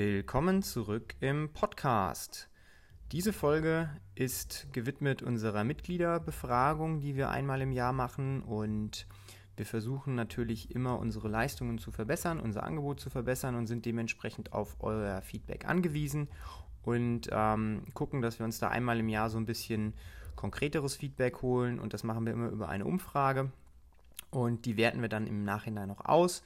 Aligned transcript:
Willkommen 0.00 0.62
zurück 0.62 1.16
im 1.18 1.52
Podcast. 1.52 2.48
Diese 3.10 3.32
Folge 3.32 3.90
ist 4.14 4.68
gewidmet 4.72 5.24
unserer 5.24 5.64
Mitgliederbefragung, 5.64 7.00
die 7.00 7.16
wir 7.16 7.30
einmal 7.30 7.60
im 7.62 7.72
Jahr 7.72 7.92
machen 7.92 8.44
und 8.44 9.08
wir 9.56 9.66
versuchen 9.66 10.14
natürlich 10.14 10.72
immer 10.72 11.00
unsere 11.00 11.26
Leistungen 11.26 11.78
zu 11.78 11.90
verbessern, 11.90 12.38
unser 12.38 12.62
Angebot 12.62 13.00
zu 13.00 13.10
verbessern 13.10 13.56
und 13.56 13.66
sind 13.66 13.86
dementsprechend 13.86 14.52
auf 14.52 14.76
euer 14.78 15.20
Feedback 15.20 15.64
angewiesen 15.66 16.28
und 16.84 17.28
ähm, 17.32 17.82
gucken, 17.92 18.22
dass 18.22 18.38
wir 18.38 18.44
uns 18.44 18.60
da 18.60 18.68
einmal 18.68 19.00
im 19.00 19.08
Jahr 19.08 19.30
so 19.30 19.38
ein 19.38 19.46
bisschen 19.46 19.94
konkreteres 20.36 20.94
Feedback 20.94 21.42
holen 21.42 21.80
und 21.80 21.92
das 21.92 22.04
machen 22.04 22.24
wir 22.24 22.34
immer 22.34 22.50
über 22.50 22.68
eine 22.68 22.84
Umfrage 22.84 23.50
und 24.30 24.64
die 24.64 24.76
werten 24.76 25.02
wir 25.02 25.08
dann 25.08 25.26
im 25.26 25.42
Nachhinein 25.42 25.88
noch 25.88 26.04
aus. 26.04 26.44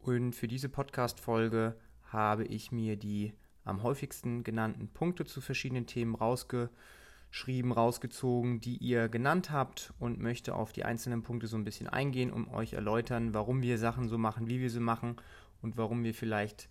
Und 0.00 0.34
für 0.34 0.48
diese 0.48 0.70
Podcast-Folge 0.70 1.74
habe 2.08 2.44
ich 2.44 2.72
mir 2.72 2.96
die 2.96 3.32
am 3.64 3.82
häufigsten 3.82 4.44
genannten 4.44 4.88
Punkte 4.88 5.24
zu 5.24 5.40
verschiedenen 5.40 5.86
Themen 5.86 6.14
rausgeschrieben, 6.14 7.72
rausgezogen, 7.72 8.60
die 8.60 8.78
ihr 8.78 9.08
genannt 9.08 9.50
habt 9.50 9.92
und 9.98 10.18
möchte 10.18 10.54
auf 10.54 10.72
die 10.72 10.84
einzelnen 10.84 11.22
Punkte 11.22 11.46
so 11.46 11.56
ein 11.56 11.64
bisschen 11.64 11.88
eingehen, 11.88 12.32
um 12.32 12.48
euch 12.48 12.72
erläutern, 12.72 13.34
warum 13.34 13.62
wir 13.62 13.78
Sachen 13.78 14.08
so 14.08 14.16
machen, 14.18 14.48
wie 14.48 14.60
wir 14.60 14.70
sie 14.70 14.80
machen 14.80 15.16
und 15.60 15.76
warum 15.76 16.02
wir 16.02 16.14
vielleicht 16.14 16.68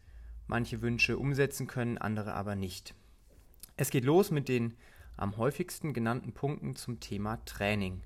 manche 0.48 0.82
Wünsche 0.82 1.18
umsetzen 1.18 1.68
können, 1.68 1.98
andere 1.98 2.34
aber 2.34 2.56
nicht. 2.56 2.96
Es 3.76 3.92
geht 3.92 4.06
los 4.06 4.32
mit 4.32 4.50
den 4.50 4.74
am 5.18 5.38
häufigsten 5.38 5.94
genannten 5.94 6.34
Punkten 6.34 6.76
zum 6.76 7.00
Thema 7.00 7.44
Training. 7.46 8.02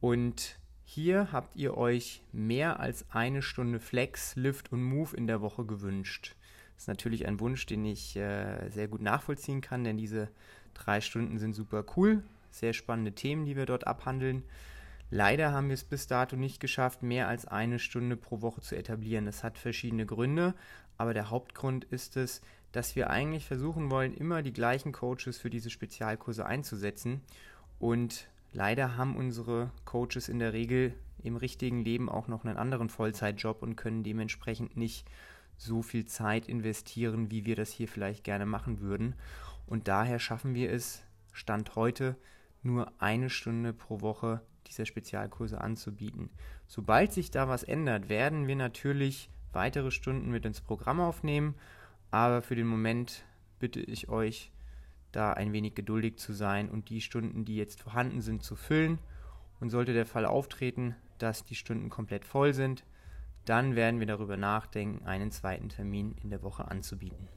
Und 0.00 0.58
hier 0.84 1.32
habt 1.32 1.56
ihr 1.56 1.76
euch 1.76 2.22
mehr 2.32 2.78
als 2.78 3.10
eine 3.10 3.42
Stunde 3.42 3.80
Flex, 3.80 4.36
Lift 4.36 4.70
und 4.72 4.82
Move 4.82 5.16
in 5.16 5.26
der 5.26 5.40
Woche 5.40 5.64
gewünscht. 5.64 6.36
Das 6.76 6.84
ist 6.84 6.88
natürlich 6.88 7.26
ein 7.26 7.40
Wunsch, 7.40 7.66
den 7.66 7.84
ich 7.84 8.16
äh, 8.16 8.68
sehr 8.70 8.86
gut 8.86 9.00
nachvollziehen 9.00 9.62
kann, 9.62 9.82
denn 9.82 9.96
diese 9.96 10.28
drei 10.74 11.00
Stunden 11.00 11.38
sind 11.38 11.54
super 11.54 11.84
cool. 11.96 12.22
Sehr 12.50 12.74
spannende 12.74 13.12
Themen, 13.12 13.46
die 13.46 13.56
wir 13.56 13.66
dort 13.66 13.86
abhandeln. 13.86 14.44
Leider 15.10 15.52
haben 15.52 15.68
wir 15.68 15.74
es 15.74 15.84
bis 15.84 16.06
dato 16.06 16.36
nicht 16.36 16.60
geschafft, 16.60 17.02
mehr 17.02 17.28
als 17.28 17.46
eine 17.46 17.78
Stunde 17.78 18.16
pro 18.16 18.42
Woche 18.42 18.60
zu 18.60 18.76
etablieren. 18.76 19.24
Das 19.24 19.42
hat 19.42 19.56
verschiedene 19.56 20.04
Gründe, 20.04 20.54
aber 20.98 21.14
der 21.14 21.30
Hauptgrund 21.30 21.84
ist 21.84 22.16
es, 22.16 22.42
dass 22.72 22.96
wir 22.96 23.08
eigentlich 23.08 23.46
versuchen 23.46 23.90
wollen, 23.90 24.14
immer 24.14 24.42
die 24.42 24.52
gleichen 24.52 24.92
Coaches 24.92 25.38
für 25.38 25.48
diese 25.48 25.70
Spezialkurse 25.70 26.44
einzusetzen. 26.44 27.22
Und 27.78 28.28
leider 28.52 28.96
haben 28.96 29.16
unsere 29.16 29.70
Coaches 29.84 30.28
in 30.28 30.40
der 30.40 30.52
Regel 30.52 30.92
im 31.22 31.36
richtigen 31.36 31.84
Leben 31.84 32.08
auch 32.08 32.28
noch 32.28 32.44
einen 32.44 32.56
anderen 32.56 32.88
Vollzeitjob 32.88 33.62
und 33.62 33.76
können 33.76 34.02
dementsprechend 34.02 34.76
nicht 34.76 35.06
so 35.56 35.82
viel 35.82 36.06
Zeit 36.06 36.48
investieren, 36.48 37.30
wie 37.30 37.44
wir 37.46 37.56
das 37.56 37.70
hier 37.70 37.88
vielleicht 37.88 38.24
gerne 38.24 38.46
machen 38.46 38.80
würden. 38.80 39.14
Und 39.66 39.88
daher 39.88 40.18
schaffen 40.18 40.54
wir 40.54 40.72
es, 40.72 41.02
Stand 41.32 41.76
heute, 41.76 42.16
nur 42.62 42.92
eine 42.98 43.30
Stunde 43.30 43.72
pro 43.72 44.00
Woche 44.00 44.42
dieser 44.66 44.86
Spezialkurse 44.86 45.60
anzubieten. 45.60 46.30
Sobald 46.66 47.12
sich 47.12 47.30
da 47.30 47.48
was 47.48 47.62
ändert, 47.62 48.08
werden 48.08 48.46
wir 48.46 48.56
natürlich 48.56 49.30
weitere 49.52 49.90
Stunden 49.90 50.30
mit 50.30 50.44
ins 50.44 50.60
Programm 50.60 51.00
aufnehmen, 51.00 51.54
aber 52.10 52.42
für 52.42 52.56
den 52.56 52.66
Moment 52.66 53.24
bitte 53.58 53.80
ich 53.80 54.08
euch, 54.08 54.50
da 55.12 55.32
ein 55.32 55.52
wenig 55.52 55.74
geduldig 55.74 56.16
zu 56.16 56.32
sein 56.32 56.68
und 56.68 56.90
die 56.90 57.00
Stunden, 57.00 57.44
die 57.44 57.56
jetzt 57.56 57.80
vorhanden 57.80 58.20
sind, 58.20 58.42
zu 58.42 58.54
füllen. 58.54 58.98
Und 59.58 59.70
sollte 59.70 59.94
der 59.94 60.04
Fall 60.04 60.26
auftreten, 60.26 60.94
dass 61.16 61.44
die 61.44 61.54
Stunden 61.54 61.88
komplett 61.88 62.26
voll 62.26 62.52
sind, 62.52 62.84
dann 63.46 63.76
werden 63.76 64.00
wir 64.00 64.06
darüber 64.06 64.36
nachdenken, 64.36 65.06
einen 65.06 65.30
zweiten 65.30 65.68
Termin 65.68 66.16
in 66.22 66.30
der 66.30 66.42
Woche 66.42 66.68
anzubieten. 66.68 67.28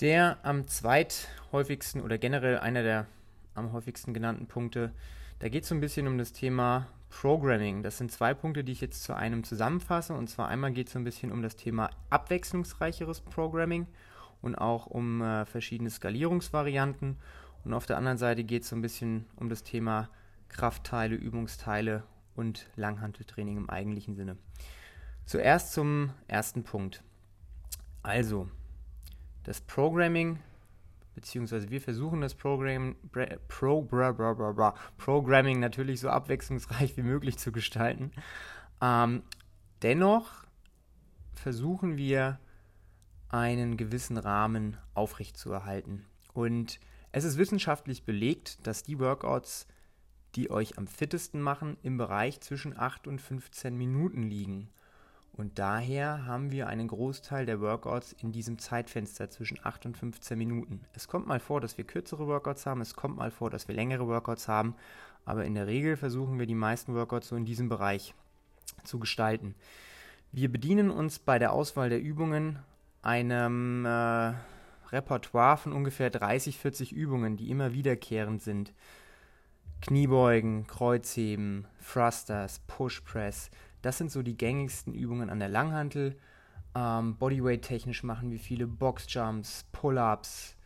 Der 0.00 0.38
am 0.44 0.66
zweithäufigsten 0.66 2.00
oder 2.00 2.18
generell 2.18 2.58
einer 2.58 2.82
der 2.82 3.06
am 3.54 3.72
häufigsten 3.72 4.14
genannten 4.14 4.46
Punkte, 4.46 4.92
da 5.40 5.48
geht 5.48 5.64
es 5.64 5.68
so 5.68 5.74
ein 5.74 5.80
bisschen 5.80 6.06
um 6.06 6.18
das 6.18 6.32
Thema 6.32 6.86
Programming. 7.10 7.82
Das 7.82 7.98
sind 7.98 8.12
zwei 8.12 8.34
Punkte, 8.34 8.62
die 8.62 8.72
ich 8.72 8.80
jetzt 8.80 9.02
zu 9.02 9.14
einem 9.14 9.42
zusammenfasse. 9.42 10.14
Und 10.14 10.28
zwar 10.28 10.48
einmal 10.48 10.72
geht 10.72 10.86
es 10.86 10.92
so 10.92 10.98
ein 10.98 11.04
bisschen 11.04 11.32
um 11.32 11.42
das 11.42 11.56
Thema 11.56 11.90
abwechslungsreicheres 12.10 13.20
Programming 13.20 13.86
und 14.40 14.54
auch 14.54 14.86
um 14.86 15.22
äh, 15.22 15.44
verschiedene 15.46 15.90
Skalierungsvarianten. 15.90 17.16
Und 17.64 17.74
auf 17.74 17.86
der 17.86 17.96
anderen 17.96 18.18
Seite 18.18 18.44
geht 18.44 18.62
es 18.62 18.68
so 18.68 18.76
ein 18.76 18.82
bisschen 18.82 19.26
um 19.36 19.48
das 19.48 19.64
Thema 19.64 20.08
Kraftteile, 20.48 21.16
Übungsteile 21.16 22.04
und 22.38 22.70
Langhanteltraining 22.76 23.56
im 23.56 23.68
eigentlichen 23.68 24.14
Sinne. 24.14 24.36
Zuerst 25.26 25.72
zum 25.72 26.10
ersten 26.28 26.62
Punkt. 26.62 27.02
Also, 28.02 28.48
das 29.42 29.60
Programming, 29.60 30.38
beziehungsweise 31.14 31.68
wir 31.68 31.80
versuchen 31.80 32.20
das 32.20 32.34
Programm, 32.34 32.96
Pro, 33.48 33.82
bra, 33.82 34.12
bra, 34.12 34.32
bra, 34.32 34.74
Programming 34.96 35.58
natürlich 35.58 36.00
so 36.00 36.08
abwechslungsreich 36.08 36.96
wie 36.96 37.02
möglich 37.02 37.36
zu 37.38 37.50
gestalten. 37.50 38.12
Ähm, 38.80 39.22
dennoch 39.82 40.44
versuchen 41.34 41.96
wir 41.96 42.38
einen 43.28 43.76
gewissen 43.76 44.16
Rahmen 44.16 44.76
aufrechtzuerhalten. 44.94 46.06
Und 46.32 46.78
es 47.10 47.24
ist 47.24 47.36
wissenschaftlich 47.36 48.04
belegt, 48.04 48.66
dass 48.66 48.82
die 48.82 48.98
Workouts, 48.98 49.66
die 50.34 50.50
euch 50.50 50.78
am 50.78 50.86
fittesten 50.86 51.40
machen, 51.40 51.76
im 51.82 51.96
Bereich 51.96 52.40
zwischen 52.40 52.78
8 52.78 53.06
und 53.06 53.20
15 53.20 53.76
Minuten 53.76 54.22
liegen. 54.22 54.68
Und 55.32 55.60
daher 55.60 56.26
haben 56.26 56.50
wir 56.50 56.66
einen 56.66 56.88
Großteil 56.88 57.46
der 57.46 57.60
Workouts 57.60 58.12
in 58.12 58.32
diesem 58.32 58.58
Zeitfenster 58.58 59.30
zwischen 59.30 59.60
8 59.62 59.86
und 59.86 59.96
15 59.96 60.36
Minuten. 60.36 60.80
Es 60.94 61.06
kommt 61.06 61.28
mal 61.28 61.38
vor, 61.38 61.60
dass 61.60 61.78
wir 61.78 61.84
kürzere 61.84 62.26
Workouts 62.26 62.66
haben, 62.66 62.80
es 62.80 62.96
kommt 62.96 63.16
mal 63.16 63.30
vor, 63.30 63.48
dass 63.48 63.68
wir 63.68 63.74
längere 63.76 64.08
Workouts 64.08 64.48
haben, 64.48 64.74
aber 65.24 65.44
in 65.44 65.54
der 65.54 65.68
Regel 65.68 65.96
versuchen 65.96 66.40
wir 66.40 66.46
die 66.46 66.56
meisten 66.56 66.94
Workouts 66.94 67.28
so 67.28 67.36
in 67.36 67.44
diesem 67.44 67.68
Bereich 67.68 68.14
zu 68.82 68.98
gestalten. 68.98 69.54
Wir 70.32 70.50
bedienen 70.50 70.90
uns 70.90 71.20
bei 71.20 71.38
der 71.38 71.52
Auswahl 71.52 71.88
der 71.88 72.02
Übungen 72.02 72.58
einem 73.02 73.86
äh, 73.86 74.32
Repertoire 74.90 75.56
von 75.56 75.72
ungefähr 75.72 76.10
30, 76.10 76.58
40 76.58 76.92
Übungen, 76.92 77.36
die 77.36 77.50
immer 77.50 77.72
wiederkehrend 77.72 78.42
sind. 78.42 78.72
Kniebeugen, 79.80 80.66
Kreuzheben, 80.66 81.66
Thrusters, 81.80 82.60
Push 82.66 83.00
Press. 83.02 83.50
Das 83.82 83.98
sind 83.98 84.10
so 84.10 84.22
die 84.22 84.36
gängigsten 84.36 84.94
Übungen 84.94 85.30
an 85.30 85.38
der 85.38 85.48
Langhantel. 85.48 86.16
Ähm, 86.74 87.16
Bodyweight 87.16 87.62
technisch 87.62 88.02
machen 88.02 88.30
wir 88.30 88.38
viele 88.38 88.66
Boxjumps, 88.66 89.66
Pull-ups, 89.72 90.56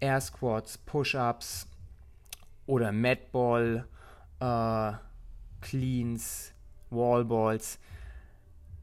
Air 0.00 0.20
Squats, 0.20 0.78
Push-ups 0.78 1.66
oder 2.66 2.92
Madball, 2.92 3.86
äh, 4.40 4.92
Cleans, 5.60 6.54
Wallballs. 6.90 7.78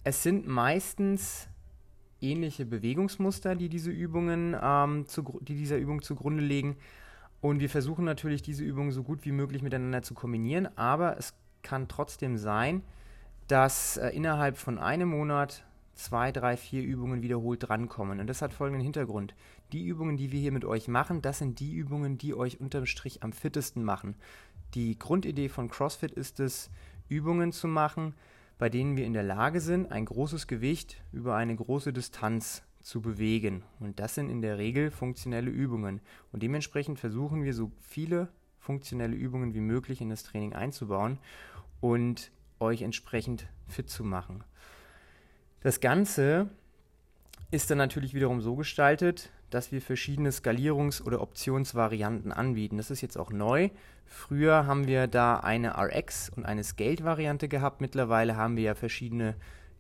Es 0.04 0.22
sind 0.22 0.48
meistens 0.48 1.48
ähnliche 2.22 2.66
Bewegungsmuster, 2.66 3.56
die 3.56 3.70
diese 3.70 3.92
Übungen, 3.92 4.56
ähm, 4.62 5.08
zu, 5.08 5.40
die 5.42 5.56
dieser 5.56 5.78
Übung 5.78 6.02
zugrunde 6.02 6.44
legen. 6.44 6.78
Und 7.46 7.60
wir 7.60 7.70
versuchen 7.70 8.06
natürlich, 8.06 8.42
diese 8.42 8.64
Übungen 8.64 8.92
so 8.92 9.04
gut 9.04 9.24
wie 9.24 9.32
möglich 9.32 9.62
miteinander 9.62 10.02
zu 10.02 10.16
kombinieren, 10.16 10.68
aber 10.80 11.16
es 11.20 11.36
kann 11.62 11.88
trotzdem 11.88 12.40
sein, 12.40 12.82
dass 13.48 13.98
äh, 13.98 14.10
innerhalb 14.10 14.58
von 14.58 14.80
einem 14.80 15.10
Monat 15.10 15.64
zwei, 15.94 16.32
drei, 16.32 16.58
vier 16.58 16.82
Übungen 16.82 17.22
wiederholt 17.22 17.70
drankommen. 17.70 18.20
Und 18.20 18.26
das 18.26 18.42
hat 18.42 18.52
folgenden 18.52 18.82
Hintergrund. 18.82 19.36
Die 19.74 19.86
Übungen, 19.86 20.18
die 20.18 20.32
wir 20.32 20.40
hier 20.40 20.52
mit 20.52 20.66
euch 20.66 20.88
machen, 20.88 21.22
das 21.22 21.38
sind 21.38 21.60
die 21.60 21.72
Übungen, 21.76 22.18
die 22.18 22.34
euch 22.34 22.60
unterm 22.60 22.88
Strich 22.88 23.22
am 23.22 23.32
fittesten 23.32 23.84
machen. 23.84 24.16
Die 24.74 24.98
Grundidee 24.98 25.48
von 25.48 25.70
CrossFit 25.70 26.14
ist 26.14 26.40
es, 26.40 26.72
Übungen 27.10 27.52
zu 27.52 27.68
machen, 27.68 28.16
bei 28.58 28.70
denen 28.70 28.98
wir 28.98 29.06
in 29.06 29.14
der 29.14 29.22
Lage 29.22 29.62
sind, 29.62 29.92
ein 29.92 30.06
großes 30.06 30.48
Gewicht 30.48 31.00
über 31.12 31.36
eine 31.36 31.56
große 31.56 31.94
Distanz 31.94 32.64
zu 32.86 33.02
bewegen. 33.02 33.64
Und 33.80 34.00
das 34.00 34.14
sind 34.14 34.30
in 34.30 34.44
der 34.44 34.60
Regel 34.60 34.92
funktionelle 34.92 35.50
Übungen. 35.50 36.02
Und 36.32 36.44
dementsprechend 36.44 37.00
versuchen 37.00 37.44
wir 37.44 37.56
so 37.56 37.72
viele 37.82 38.30
funktionelle 38.60 39.16
Übungen 39.16 39.56
wie 39.56 39.60
möglich 39.60 40.02
in 40.02 40.10
das 40.10 40.22
Training 40.22 40.54
einzubauen 40.54 41.18
und 41.82 42.32
euch 42.60 42.84
entsprechend 42.84 43.48
fit 43.68 43.90
zu 43.90 44.04
machen. 44.04 44.44
Das 45.62 45.80
Ganze 45.80 46.48
ist 47.50 47.72
dann 47.72 47.80
natürlich 47.80 48.14
wiederum 48.14 48.40
so 48.40 48.56
gestaltet, 48.56 49.32
dass 49.50 49.72
wir 49.72 49.82
verschiedene 49.82 50.30
Skalierungs- 50.30 51.02
oder 51.02 51.22
Optionsvarianten 51.22 52.32
anbieten. 52.32 52.78
Das 52.78 52.92
ist 52.92 53.02
jetzt 53.02 53.18
auch 53.18 53.32
neu. 53.32 53.70
Früher 54.06 54.68
haben 54.68 54.86
wir 54.86 55.08
da 55.08 55.38
eine 55.38 55.76
RX 55.76 56.30
und 56.30 56.46
eine 56.46 56.64
Scaled-Variante 56.64 57.48
gehabt. 57.48 57.82
Mittlerweile 57.82 58.36
haben 58.36 58.58
wir 58.58 58.64
ja 58.64 58.76
verschiedene 58.76 59.36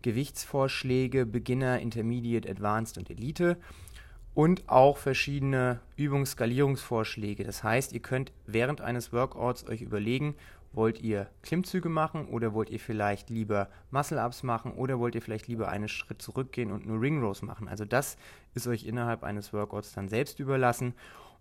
Gewichtsvorschläge, 0.05 1.25
Beginner, 1.25 1.79
Intermediate, 1.79 2.49
Advanced 2.49 2.97
und 2.97 3.09
Elite 3.09 3.57
und 4.33 4.69
auch 4.69 4.97
verschiedene 4.97 5.79
Übungsskalierungsvorschläge. 5.97 7.43
Das 7.43 7.63
heißt, 7.63 7.91
ihr 7.91 8.01
könnt 8.01 8.31
während 8.45 8.81
eines 8.81 9.11
Workouts 9.11 9.67
euch 9.67 9.81
überlegen, 9.81 10.35
Wollt 10.75 11.01
ihr 11.01 11.29
Klimmzüge 11.41 11.87
machen 11.87 12.27
oder 12.27 12.53
wollt 12.53 12.69
ihr 12.69 12.81
vielleicht 12.81 13.29
lieber 13.29 13.69
Muscle-Ups 13.91 14.43
machen 14.43 14.73
oder 14.73 14.99
wollt 14.99 15.15
ihr 15.15 15.21
vielleicht 15.21 15.47
lieber 15.47 15.69
einen 15.69 15.87
Schritt 15.87 16.21
zurückgehen 16.21 16.69
und 16.69 16.85
nur 16.85 16.99
Ring 16.99 17.21
Rows 17.21 17.43
machen? 17.43 17.69
Also 17.69 17.85
das 17.85 18.17
ist 18.55 18.67
euch 18.67 18.85
innerhalb 18.85 19.23
eines 19.23 19.53
Workouts 19.53 19.93
dann 19.93 20.09
selbst 20.09 20.37
überlassen 20.41 20.93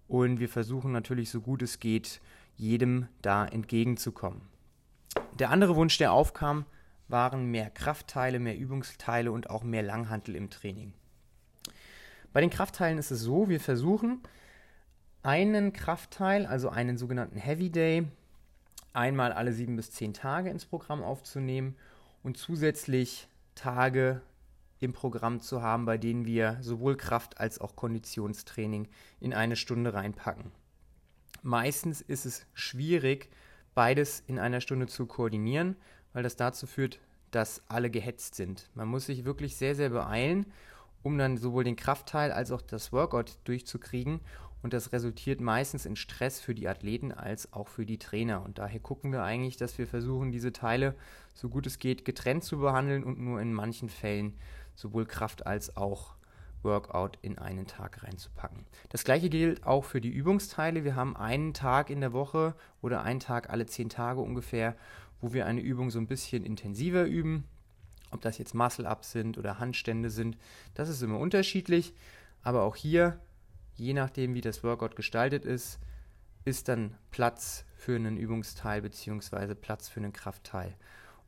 und 0.06 0.38
wir 0.38 0.49
versuchen 0.49 0.93
natürlich 0.93 1.31
so 1.31 1.40
gut 1.40 1.62
es 1.62 1.81
geht, 1.81 2.20
jedem 2.56 3.08
da 3.22 3.44
entgegenzukommen. 3.44 4.43
Der 5.37 5.50
andere 5.50 5.75
Wunsch, 5.75 5.99
der 5.99 6.12
aufkam, 6.12 6.64
waren 7.08 7.50
mehr 7.50 7.70
Kraftteile, 7.70 8.38
mehr 8.38 8.56
Übungsteile 8.56 9.30
und 9.32 9.50
auch 9.50 9.62
mehr 9.62 9.82
Langhantel 9.82 10.36
im 10.36 10.50
Training. 10.50 10.92
Bei 12.32 12.40
den 12.40 12.50
Kraftteilen 12.50 12.98
ist 12.98 13.10
es 13.10 13.20
so, 13.20 13.48
wir 13.48 13.60
versuchen 13.60 14.20
einen 15.22 15.72
Kraftteil, 15.72 16.46
also 16.46 16.68
einen 16.68 16.98
sogenannten 16.98 17.38
Heavy 17.38 17.70
Day, 17.70 18.08
einmal 18.92 19.32
alle 19.32 19.52
sieben 19.52 19.76
bis 19.76 19.90
zehn 19.90 20.12
Tage 20.12 20.50
ins 20.50 20.66
Programm 20.66 21.02
aufzunehmen 21.02 21.76
und 22.22 22.36
zusätzlich 22.36 23.28
Tage 23.54 24.20
im 24.80 24.92
Programm 24.92 25.40
zu 25.40 25.62
haben, 25.62 25.86
bei 25.86 25.96
denen 25.96 26.26
wir 26.26 26.58
sowohl 26.60 26.96
Kraft 26.96 27.38
als 27.38 27.60
auch 27.60 27.76
Konditionstraining 27.76 28.88
in 29.20 29.32
eine 29.32 29.56
Stunde 29.56 29.94
reinpacken. 29.94 30.50
Meistens 31.42 32.00
ist 32.00 32.26
es 32.26 32.46
schwierig, 32.52 33.28
beides 33.74 34.22
in 34.26 34.38
einer 34.38 34.60
Stunde 34.60 34.86
zu 34.86 35.06
koordinieren, 35.06 35.76
weil 36.14 36.22
das 36.22 36.37
dazu 36.37 36.66
führt, 36.66 36.99
dass 37.31 37.62
alle 37.69 37.90
gehetzt 37.90 38.37
sind. 38.37 38.70
Man 38.75 38.88
muss 38.88 39.06
sich 39.06 39.26
wirklich 39.26 39.56
sehr, 39.56 39.75
sehr 39.75 39.90
beeilen, 39.90 40.46
um 41.02 41.19
dann 41.19 41.37
sowohl 41.37 41.64
den 41.64 41.76
Kraftteil 41.76 42.32
als 42.32 42.50
auch 42.50 42.62
das 42.62 42.93
Workout 42.93 43.37
durchzukriegen. 43.44 44.20
Und 44.62 44.72
das 44.72 44.93
resultiert 44.93 45.43
meistens 45.43 45.84
in 45.84 45.96
Stress 45.96 46.40
für 46.40 46.55
die 46.55 46.69
Athleten 46.69 47.12
als 47.12 47.52
auch 47.52 47.69
für 47.69 47.84
die 47.84 47.99
Trainer. 47.99 48.43
Und 48.43 48.58
daher 48.58 48.81
gucken 48.81 49.12
wir 49.12 49.22
eigentlich, 49.22 49.58
dass 49.58 49.76
wir 49.76 49.87
versuchen, 49.87 50.32
diese 50.32 50.52
Teile 50.52 50.94
so 51.34 51.50
gut 51.50 51.66
es 51.66 51.78
geht 51.78 52.06
getrennt 52.06 52.44
zu 52.44 52.58
behandeln 52.58 53.05
und 53.05 53.19
nur 53.19 53.43
in 53.43 53.52
manchen 53.52 53.90
Fällen 53.90 54.38
sowohl 54.75 55.05
Kraft 55.05 55.46
als 55.46 55.76
auch 55.76 56.14
Workout 56.62 57.19
in 57.20 57.38
einen 57.38 57.66
Tag 57.66 58.02
reinzupacken. 58.02 58.64
Das 58.88 59.05
gleiche 59.05 59.28
gilt 59.28 59.66
auch 59.66 59.84
für 59.84 60.00
die 60.00 60.08
Übungsteile. 60.08 60.82
Wir 60.82 60.96
haben 60.96 61.14
einen 61.14 61.52
Tag 61.52 61.90
in 61.90 62.00
der 62.00 62.14
Woche 62.14 62.55
oder 62.81 63.02
einen 63.02 63.20
Tag 63.20 63.50
alle 63.50 63.66
zehn 63.66 63.90
Tage 63.90 64.20
ungefähr, 64.20 64.75
wo 65.25 65.32
wir 65.32 65.47
eine 65.47 65.62
Übung 65.62 65.91
so 65.91 65.99
ein 65.99 66.06
bisschen 66.06 66.44
intensiver 66.44 67.06
üben. 67.06 67.44
Ob 68.11 68.21
das 68.21 68.37
jetzt 68.37 68.55
Muscle-Ups 68.55 69.11
sind 69.11 69.38
oder 69.38 69.59
Handstände 69.59 70.11
sind, 70.11 70.37
das 70.75 70.91
ist 70.91 71.00
immer 71.00 71.19
unterschiedlich. 71.19 71.94
Aber 72.43 72.62
auch 72.62 72.76
hier 72.76 73.19
je 73.75 73.94
nachdem, 73.94 74.35
wie 74.35 74.43
das 74.43 74.62
Workout 74.62 74.97
gestaltet 74.97 75.47
ist, 75.47 75.79
ist 76.44 76.69
dann 76.69 76.94
Platz 77.11 77.65
für 77.75 77.97
einen 77.97 78.19
Übungsteil 78.19 78.82
bzw. 78.82 79.55
Platz 79.55 79.88
für 79.88 80.00
einen 80.00 80.12
Kraftteil. 80.12 80.75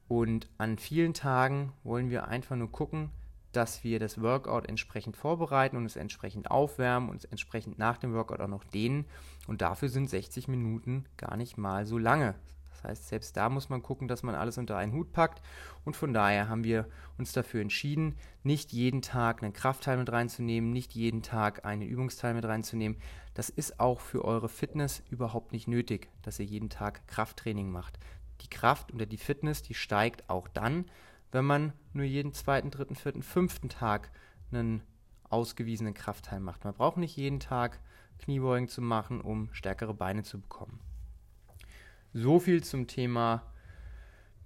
Und 0.08 0.50
an 0.58 0.76
vielen 0.76 1.14
Tagen 1.14 1.72
wollen 1.82 2.10
wir 2.10 2.28
einfach 2.28 2.56
nur 2.56 2.70
gucken, 2.70 3.08
dass 3.52 3.82
wir 3.82 3.98
das 3.98 4.20
Workout 4.20 4.68
entsprechend 4.68 5.16
vorbereiten 5.16 5.78
und 5.78 5.86
es 5.86 5.96
entsprechend 5.96 6.50
aufwärmen 6.50 7.08
und 7.08 7.16
es 7.16 7.24
entsprechend 7.24 7.78
nach 7.78 7.96
dem 7.96 8.12
Workout 8.12 8.40
auch 8.40 8.46
noch 8.46 8.64
dehnen. 8.64 9.06
Und 9.46 9.62
dafür 9.62 9.88
sind 9.88 10.10
60 10.10 10.48
Minuten 10.48 11.06
gar 11.16 11.38
nicht 11.38 11.56
mal 11.56 11.86
so 11.86 11.96
lange. 11.96 12.34
Das 12.76 12.84
heißt, 12.84 13.08
selbst 13.08 13.36
da 13.36 13.48
muss 13.48 13.68
man 13.68 13.82
gucken, 13.82 14.08
dass 14.08 14.22
man 14.22 14.34
alles 14.34 14.58
unter 14.58 14.76
einen 14.76 14.92
Hut 14.92 15.12
packt. 15.12 15.42
Und 15.84 15.96
von 15.96 16.12
daher 16.12 16.48
haben 16.48 16.64
wir 16.64 16.86
uns 17.18 17.32
dafür 17.32 17.60
entschieden, 17.60 18.16
nicht 18.42 18.72
jeden 18.72 19.02
Tag 19.02 19.42
einen 19.42 19.52
Kraftteil 19.52 19.96
mit 19.96 20.10
reinzunehmen, 20.12 20.72
nicht 20.72 20.94
jeden 20.94 21.22
Tag 21.22 21.64
einen 21.64 21.82
Übungsteil 21.82 22.34
mit 22.34 22.44
reinzunehmen. 22.44 22.98
Das 23.34 23.48
ist 23.48 23.80
auch 23.80 24.00
für 24.00 24.24
eure 24.24 24.48
Fitness 24.48 25.02
überhaupt 25.10 25.52
nicht 25.52 25.68
nötig, 25.68 26.08
dass 26.22 26.38
ihr 26.38 26.46
jeden 26.46 26.70
Tag 26.70 27.06
Krafttraining 27.08 27.70
macht. 27.70 27.98
Die 28.42 28.50
Kraft 28.50 28.92
oder 28.92 29.06
die 29.06 29.16
Fitness, 29.16 29.62
die 29.62 29.74
steigt 29.74 30.28
auch 30.28 30.48
dann, 30.48 30.86
wenn 31.32 31.44
man 31.44 31.72
nur 31.92 32.04
jeden 32.04 32.32
zweiten, 32.32 32.70
dritten, 32.70 32.94
vierten, 32.94 33.22
fünften 33.22 33.68
Tag 33.68 34.10
einen 34.52 34.82
ausgewiesenen 35.28 35.94
Kraftteil 35.94 36.40
macht. 36.40 36.64
Man 36.64 36.74
braucht 36.74 36.98
nicht 36.98 37.16
jeden 37.16 37.40
Tag 37.40 37.80
Kniebeugen 38.18 38.68
zu 38.68 38.80
machen, 38.80 39.20
um 39.20 39.52
stärkere 39.52 39.94
Beine 39.94 40.22
zu 40.22 40.40
bekommen. 40.40 40.80
So 42.18 42.38
viel 42.38 42.64
zum 42.64 42.86
Thema 42.86 43.42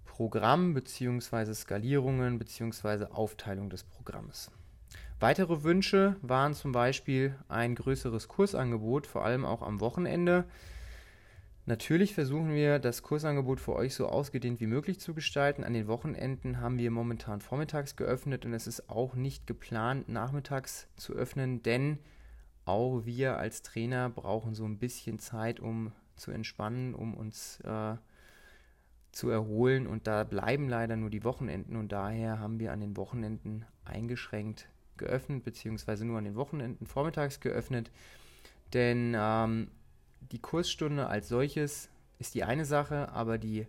Programm 0.04 0.74
bzw. 0.74 1.54
Skalierungen 1.54 2.36
bzw. 2.36 3.04
Aufteilung 3.12 3.70
des 3.70 3.84
Programms. 3.84 4.50
Weitere 5.20 5.62
Wünsche 5.62 6.16
waren 6.20 6.52
zum 6.54 6.72
Beispiel 6.72 7.36
ein 7.48 7.76
größeres 7.76 8.26
Kursangebot, 8.26 9.06
vor 9.06 9.24
allem 9.24 9.44
auch 9.44 9.62
am 9.62 9.80
Wochenende. 9.80 10.46
Natürlich 11.64 12.12
versuchen 12.12 12.52
wir, 12.54 12.80
das 12.80 13.04
Kursangebot 13.04 13.60
für 13.60 13.76
euch 13.76 13.94
so 13.94 14.08
ausgedehnt 14.08 14.58
wie 14.58 14.66
möglich 14.66 14.98
zu 14.98 15.14
gestalten. 15.14 15.62
An 15.62 15.72
den 15.72 15.86
Wochenenden 15.86 16.60
haben 16.60 16.76
wir 16.76 16.90
momentan 16.90 17.40
vormittags 17.40 17.94
geöffnet 17.94 18.44
und 18.44 18.52
es 18.52 18.66
ist 18.66 18.90
auch 18.90 19.14
nicht 19.14 19.46
geplant, 19.46 20.08
nachmittags 20.08 20.88
zu 20.96 21.12
öffnen, 21.12 21.62
denn 21.62 22.00
auch 22.64 23.04
wir 23.04 23.36
als 23.36 23.62
Trainer 23.62 24.10
brauchen 24.10 24.56
so 24.56 24.64
ein 24.64 24.80
bisschen 24.80 25.20
Zeit, 25.20 25.60
um 25.60 25.92
zu 26.20 26.30
entspannen, 26.30 26.94
um 26.94 27.14
uns 27.14 27.60
äh, 27.60 27.96
zu 29.12 29.30
erholen. 29.30 29.86
Und 29.86 30.06
da 30.06 30.24
bleiben 30.24 30.68
leider 30.68 30.96
nur 30.96 31.10
die 31.10 31.24
Wochenenden 31.24 31.76
und 31.76 31.90
daher 31.90 32.38
haben 32.38 32.60
wir 32.60 32.72
an 32.72 32.80
den 32.80 32.96
Wochenenden 32.96 33.64
eingeschränkt 33.84 34.68
geöffnet, 34.96 35.44
beziehungsweise 35.44 36.04
nur 36.04 36.18
an 36.18 36.24
den 36.24 36.36
Wochenenden 36.36 36.86
vormittags 36.86 37.40
geöffnet. 37.40 37.90
Denn 38.72 39.14
ähm, 39.16 39.70
die 40.30 40.38
Kursstunde 40.38 41.06
als 41.08 41.28
solches 41.28 41.88
ist 42.18 42.34
die 42.34 42.44
eine 42.44 42.64
Sache, 42.64 43.10
aber 43.10 43.38
die 43.38 43.66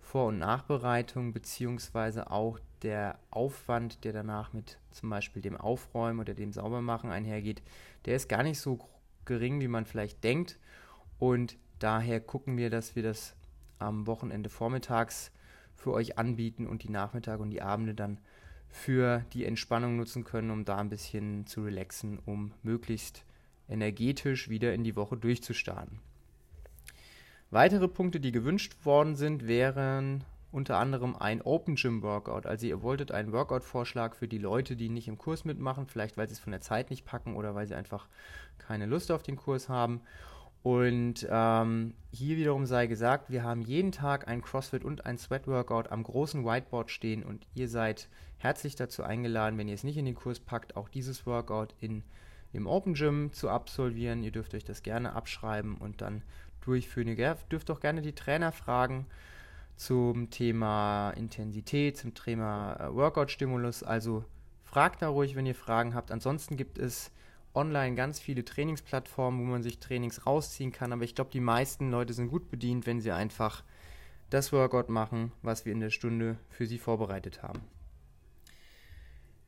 Vor- 0.00 0.28
und 0.28 0.38
Nachbereitung, 0.38 1.32
beziehungsweise 1.32 2.30
auch 2.30 2.60
der 2.82 3.18
Aufwand, 3.30 4.04
der 4.04 4.12
danach 4.12 4.52
mit 4.52 4.78
zum 4.92 5.10
Beispiel 5.10 5.42
dem 5.42 5.56
Aufräumen 5.56 6.20
oder 6.20 6.34
dem 6.34 6.52
Saubermachen 6.52 7.10
einhergeht, 7.10 7.62
der 8.04 8.16
ist 8.16 8.28
gar 8.28 8.42
nicht 8.42 8.60
so 8.60 8.78
gering, 9.24 9.60
wie 9.60 9.68
man 9.68 9.86
vielleicht 9.86 10.22
denkt. 10.22 10.58
Und 11.18 11.56
Daher 11.78 12.20
gucken 12.20 12.56
wir, 12.56 12.70
dass 12.70 12.96
wir 12.96 13.02
das 13.02 13.34
am 13.78 14.06
Wochenende 14.06 14.48
vormittags 14.48 15.30
für 15.74 15.92
euch 15.92 16.18
anbieten 16.18 16.66
und 16.66 16.82
die 16.82 16.90
Nachmittage 16.90 17.42
und 17.42 17.50
die 17.50 17.62
Abende 17.62 17.94
dann 17.94 18.18
für 18.68 19.24
die 19.32 19.44
Entspannung 19.44 19.96
nutzen 19.96 20.24
können, 20.24 20.50
um 20.50 20.64
da 20.64 20.78
ein 20.78 20.88
bisschen 20.88 21.46
zu 21.46 21.62
relaxen, 21.62 22.18
um 22.24 22.52
möglichst 22.62 23.24
energetisch 23.68 24.48
wieder 24.48 24.74
in 24.74 24.84
die 24.84 24.96
Woche 24.96 25.16
durchzustarten. 25.16 26.00
Weitere 27.50 27.88
Punkte, 27.88 28.20
die 28.20 28.32
gewünscht 28.32 28.84
worden 28.84 29.16
sind, 29.16 29.46
wären 29.46 30.24
unter 30.50 30.78
anderem 30.78 31.14
ein 31.14 31.42
Open 31.42 31.76
Gym 31.76 32.02
Workout. 32.02 32.46
Also 32.46 32.66
ihr 32.66 32.82
wolltet 32.82 33.12
einen 33.12 33.32
Workout-Vorschlag 33.32 34.14
für 34.14 34.26
die 34.26 34.38
Leute, 34.38 34.74
die 34.74 34.88
nicht 34.88 35.06
im 35.06 35.18
Kurs 35.18 35.44
mitmachen, 35.44 35.86
vielleicht 35.86 36.16
weil 36.16 36.28
sie 36.28 36.34
es 36.34 36.40
von 36.40 36.50
der 36.50 36.60
Zeit 36.60 36.90
nicht 36.90 37.04
packen 37.04 37.36
oder 37.36 37.54
weil 37.54 37.66
sie 37.66 37.74
einfach 37.74 38.08
keine 38.58 38.86
Lust 38.86 39.10
auf 39.10 39.22
den 39.22 39.36
Kurs 39.36 39.68
haben. 39.68 40.00
Und 40.66 41.24
ähm, 41.30 41.94
hier 42.10 42.36
wiederum 42.36 42.66
sei 42.66 42.88
gesagt, 42.88 43.30
wir 43.30 43.44
haben 43.44 43.60
jeden 43.60 43.92
Tag 43.92 44.26
ein 44.26 44.42
CrossFit 44.42 44.84
und 44.84 45.06
ein 45.06 45.16
Sweat-Workout 45.16 45.92
am 45.92 46.02
großen 46.02 46.44
Whiteboard 46.44 46.90
stehen 46.90 47.22
und 47.22 47.46
ihr 47.54 47.68
seid 47.68 48.08
herzlich 48.38 48.74
dazu 48.74 49.04
eingeladen, 49.04 49.60
wenn 49.60 49.68
ihr 49.68 49.76
es 49.76 49.84
nicht 49.84 49.96
in 49.96 50.06
den 50.06 50.16
Kurs 50.16 50.40
packt, 50.40 50.74
auch 50.76 50.88
dieses 50.88 51.24
Workout 51.24 51.76
in, 51.78 52.02
im 52.52 52.66
Open 52.66 52.94
Gym 52.94 53.32
zu 53.32 53.48
absolvieren. 53.48 54.24
Ihr 54.24 54.32
dürft 54.32 54.54
euch 54.54 54.64
das 54.64 54.82
gerne 54.82 55.12
abschreiben 55.12 55.76
und 55.76 56.00
dann 56.00 56.22
durchführen. 56.64 57.06
Ihr 57.06 57.36
dürft 57.48 57.70
auch 57.70 57.78
gerne 57.78 58.02
die 58.02 58.16
Trainer 58.16 58.50
fragen 58.50 59.06
zum 59.76 60.30
Thema 60.30 61.10
Intensität, 61.10 61.96
zum 61.96 62.12
Thema 62.12 62.74
äh, 62.74 62.92
Workout-Stimulus. 62.92 63.84
Also 63.84 64.24
fragt 64.64 65.00
da 65.00 65.10
ruhig, 65.10 65.36
wenn 65.36 65.46
ihr 65.46 65.54
Fragen 65.54 65.94
habt. 65.94 66.10
Ansonsten 66.10 66.56
gibt 66.56 66.76
es 66.76 67.12
online 67.56 67.96
ganz 67.96 68.20
viele 68.20 68.44
Trainingsplattformen, 68.44 69.40
wo 69.40 69.44
man 69.44 69.62
sich 69.62 69.78
Trainings 69.78 70.26
rausziehen 70.26 70.72
kann, 70.72 70.92
aber 70.92 71.04
ich 71.04 71.14
glaube, 71.14 71.30
die 71.32 71.40
meisten 71.40 71.90
Leute 71.90 72.12
sind 72.12 72.28
gut 72.28 72.50
bedient, 72.50 72.86
wenn 72.86 73.00
sie 73.00 73.12
einfach 73.12 73.64
das 74.30 74.52
Workout 74.52 74.88
machen, 74.88 75.32
was 75.42 75.64
wir 75.64 75.72
in 75.72 75.80
der 75.80 75.90
Stunde 75.90 76.36
für 76.50 76.66
sie 76.66 76.78
vorbereitet 76.78 77.42
haben. 77.42 77.60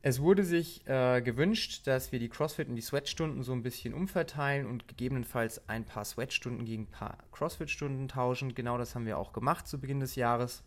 Es 0.01 0.21
wurde 0.21 0.45
sich 0.45 0.87
äh, 0.87 1.21
gewünscht, 1.21 1.85
dass 1.85 2.13
wir 2.13 2.19
die 2.19 2.29
CrossFit 2.29 2.69
und 2.69 2.77
die 2.77 2.81
Sweat-Stunden 2.81 3.43
so 3.43 3.51
ein 3.51 3.63
bisschen 3.63 3.93
umverteilen 3.93 4.65
und 4.65 4.87
gegebenenfalls 4.87 5.67
ein 5.67 5.83
paar 5.83 6.05
Sweat-Stunden 6.05 6.63
gegen 6.63 6.83
ein 6.83 6.91
paar 6.91 7.17
CrossFit-Stunden 7.33 8.07
tauschen. 8.07 8.55
Genau 8.55 8.77
das 8.77 8.95
haben 8.95 9.05
wir 9.05 9.17
auch 9.17 9.33
gemacht 9.33 9.67
zu 9.67 9.77
Beginn 9.77 9.99
des 9.99 10.15
Jahres. 10.15 10.63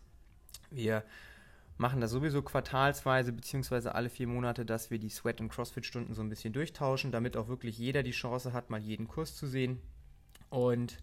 Wir 0.69 1.03
machen 1.77 2.01
das 2.01 2.11
sowieso 2.11 2.41
quartalsweise 2.41 3.33
beziehungsweise 3.33 3.95
alle 3.95 4.09
vier 4.09 4.27
Monate, 4.27 4.65
dass 4.65 4.91
wir 4.91 4.99
die 4.99 5.09
Sweat- 5.09 5.41
und 5.41 5.49
CrossFit-Stunden 5.49 6.13
so 6.13 6.21
ein 6.21 6.29
bisschen 6.29 6.53
durchtauschen, 6.53 7.11
damit 7.11 7.35
auch 7.35 7.47
wirklich 7.47 7.77
jeder 7.77 8.03
die 8.03 8.11
Chance 8.11 8.53
hat, 8.53 8.69
mal 8.69 8.81
jeden 8.81 9.07
Kurs 9.07 9.35
zu 9.35 9.47
sehen. 9.47 9.81
Und 10.49 10.97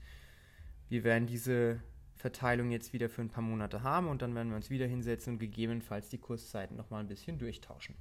wir 0.88 1.04
werden 1.04 1.26
diese 1.26 1.80
Verteilung 2.16 2.70
jetzt 2.70 2.92
wieder 2.92 3.08
für 3.08 3.22
ein 3.22 3.30
paar 3.30 3.42
Monate 3.42 3.82
haben 3.82 4.08
und 4.08 4.22
dann 4.22 4.34
werden 4.34 4.50
wir 4.50 4.56
uns 4.56 4.70
wieder 4.70 4.86
hinsetzen 4.86 5.34
und 5.34 5.38
gegebenenfalls 5.38 6.08
die 6.08 6.18
Kurszeiten 6.18 6.76
nochmal 6.76 7.00
ein 7.00 7.08
bisschen 7.08 7.38
durchtauschen. 7.38 7.96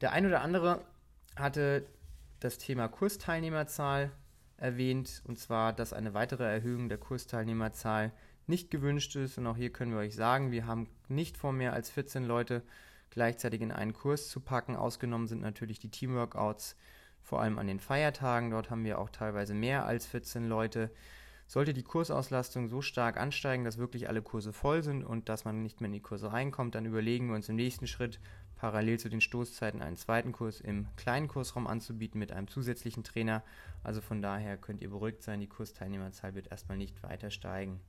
Der 0.00 0.12
ein 0.12 0.26
oder 0.26 0.40
andere 0.40 0.84
hatte 1.36 1.86
das 2.40 2.58
Thema 2.58 2.88
Kursteilnehmerzahl 2.88 4.10
erwähnt 4.56 5.22
und 5.26 5.38
zwar, 5.38 5.72
dass 5.72 5.92
eine 5.92 6.14
weitere 6.14 6.44
Erhöhung 6.44 6.88
der 6.88 6.98
Kursteilnehmerzahl 6.98 8.12
nicht 8.46 8.70
gewünscht 8.70 9.16
ist. 9.16 9.38
Und 9.38 9.46
auch 9.46 9.56
hier 9.56 9.70
können 9.70 9.92
wir 9.92 9.98
euch 9.98 10.14
sagen, 10.14 10.50
wir 10.50 10.66
haben 10.66 10.88
nicht 11.08 11.36
vor, 11.36 11.52
mehr 11.52 11.72
als 11.72 11.90
14 11.90 12.24
Leute 12.24 12.62
gleichzeitig 13.10 13.60
in 13.60 13.72
einen 13.72 13.92
Kurs 13.92 14.28
zu 14.28 14.40
packen. 14.40 14.76
Ausgenommen 14.76 15.26
sind 15.26 15.40
natürlich 15.40 15.78
die 15.78 15.90
Teamworkouts, 15.90 16.76
vor 17.22 17.40
allem 17.40 17.58
an 17.58 17.66
den 17.66 17.80
Feiertagen. 17.80 18.50
Dort 18.50 18.70
haben 18.70 18.84
wir 18.84 18.98
auch 18.98 19.10
teilweise 19.10 19.54
mehr 19.54 19.86
als 19.86 20.06
14 20.06 20.48
Leute. 20.48 20.90
Sollte 21.48 21.72
die 21.72 21.84
Kursauslastung 21.84 22.68
so 22.68 22.82
stark 22.82 23.16
ansteigen, 23.18 23.64
dass 23.64 23.78
wirklich 23.78 24.08
alle 24.08 24.20
Kurse 24.20 24.52
voll 24.52 24.82
sind 24.82 25.04
und 25.04 25.28
dass 25.28 25.44
man 25.44 25.62
nicht 25.62 25.80
mehr 25.80 25.86
in 25.86 25.92
die 25.92 26.00
Kurse 26.00 26.32
reinkommt, 26.32 26.74
dann 26.74 26.86
überlegen 26.86 27.28
wir 27.28 27.36
uns 27.36 27.48
im 27.48 27.54
nächsten 27.54 27.86
Schritt 27.86 28.18
parallel 28.56 28.98
zu 28.98 29.08
den 29.08 29.20
Stoßzeiten 29.20 29.80
einen 29.80 29.96
zweiten 29.96 30.32
Kurs 30.32 30.60
im 30.60 30.88
kleinen 30.96 31.28
Kursraum 31.28 31.66
anzubieten 31.66 32.18
mit 32.18 32.32
einem 32.32 32.48
zusätzlichen 32.48 33.04
Trainer. 33.04 33.44
Also 33.84 34.00
von 34.00 34.22
daher 34.22 34.56
könnt 34.56 34.80
ihr 34.80 34.90
beruhigt 34.90 35.22
sein, 35.22 35.40
die 35.40 35.46
Kursteilnehmerzahl 35.46 36.34
wird 36.34 36.50
erstmal 36.50 36.78
nicht 36.78 37.02
weiter 37.02 37.30
steigen. 37.30 37.80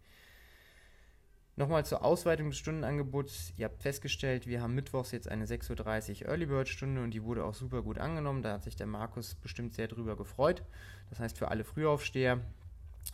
Nochmal 1.58 1.88
zur 1.88 2.06
Ausweitung 2.06 2.52
des 2.52 2.60
Stundenangebots. 2.60 3.52
Ihr 3.58 3.66
habt 3.66 3.82
festgestellt, 3.82 4.46
wir 4.46 4.62
haben 4.62 4.76
mittwochs 4.76 5.12
jetzt 5.12 5.28
eine 5.28 5.48
6.30 5.48 6.22
Uhr 6.22 6.30
Early 6.30 6.46
Bird 6.46 6.70
Stunde 6.70 7.02
und 7.02 7.10
die 7.16 7.24
wurde 7.24 7.44
auch 7.44 7.56
super 7.56 7.82
gut 7.82 7.98
angenommen. 7.98 8.44
Da 8.44 8.54
hat 8.54 8.64
sich 8.64 8.76
der 8.76 8.86
Markus 8.86 9.34
bestimmt 9.34 9.74
sehr 9.74 9.88
drüber 9.88 10.16
gefreut. 10.16 10.62
Das 11.10 11.20
heißt, 11.20 11.36
für 11.36 11.48
alle 11.48 11.64
Frühaufsteher 11.64 12.42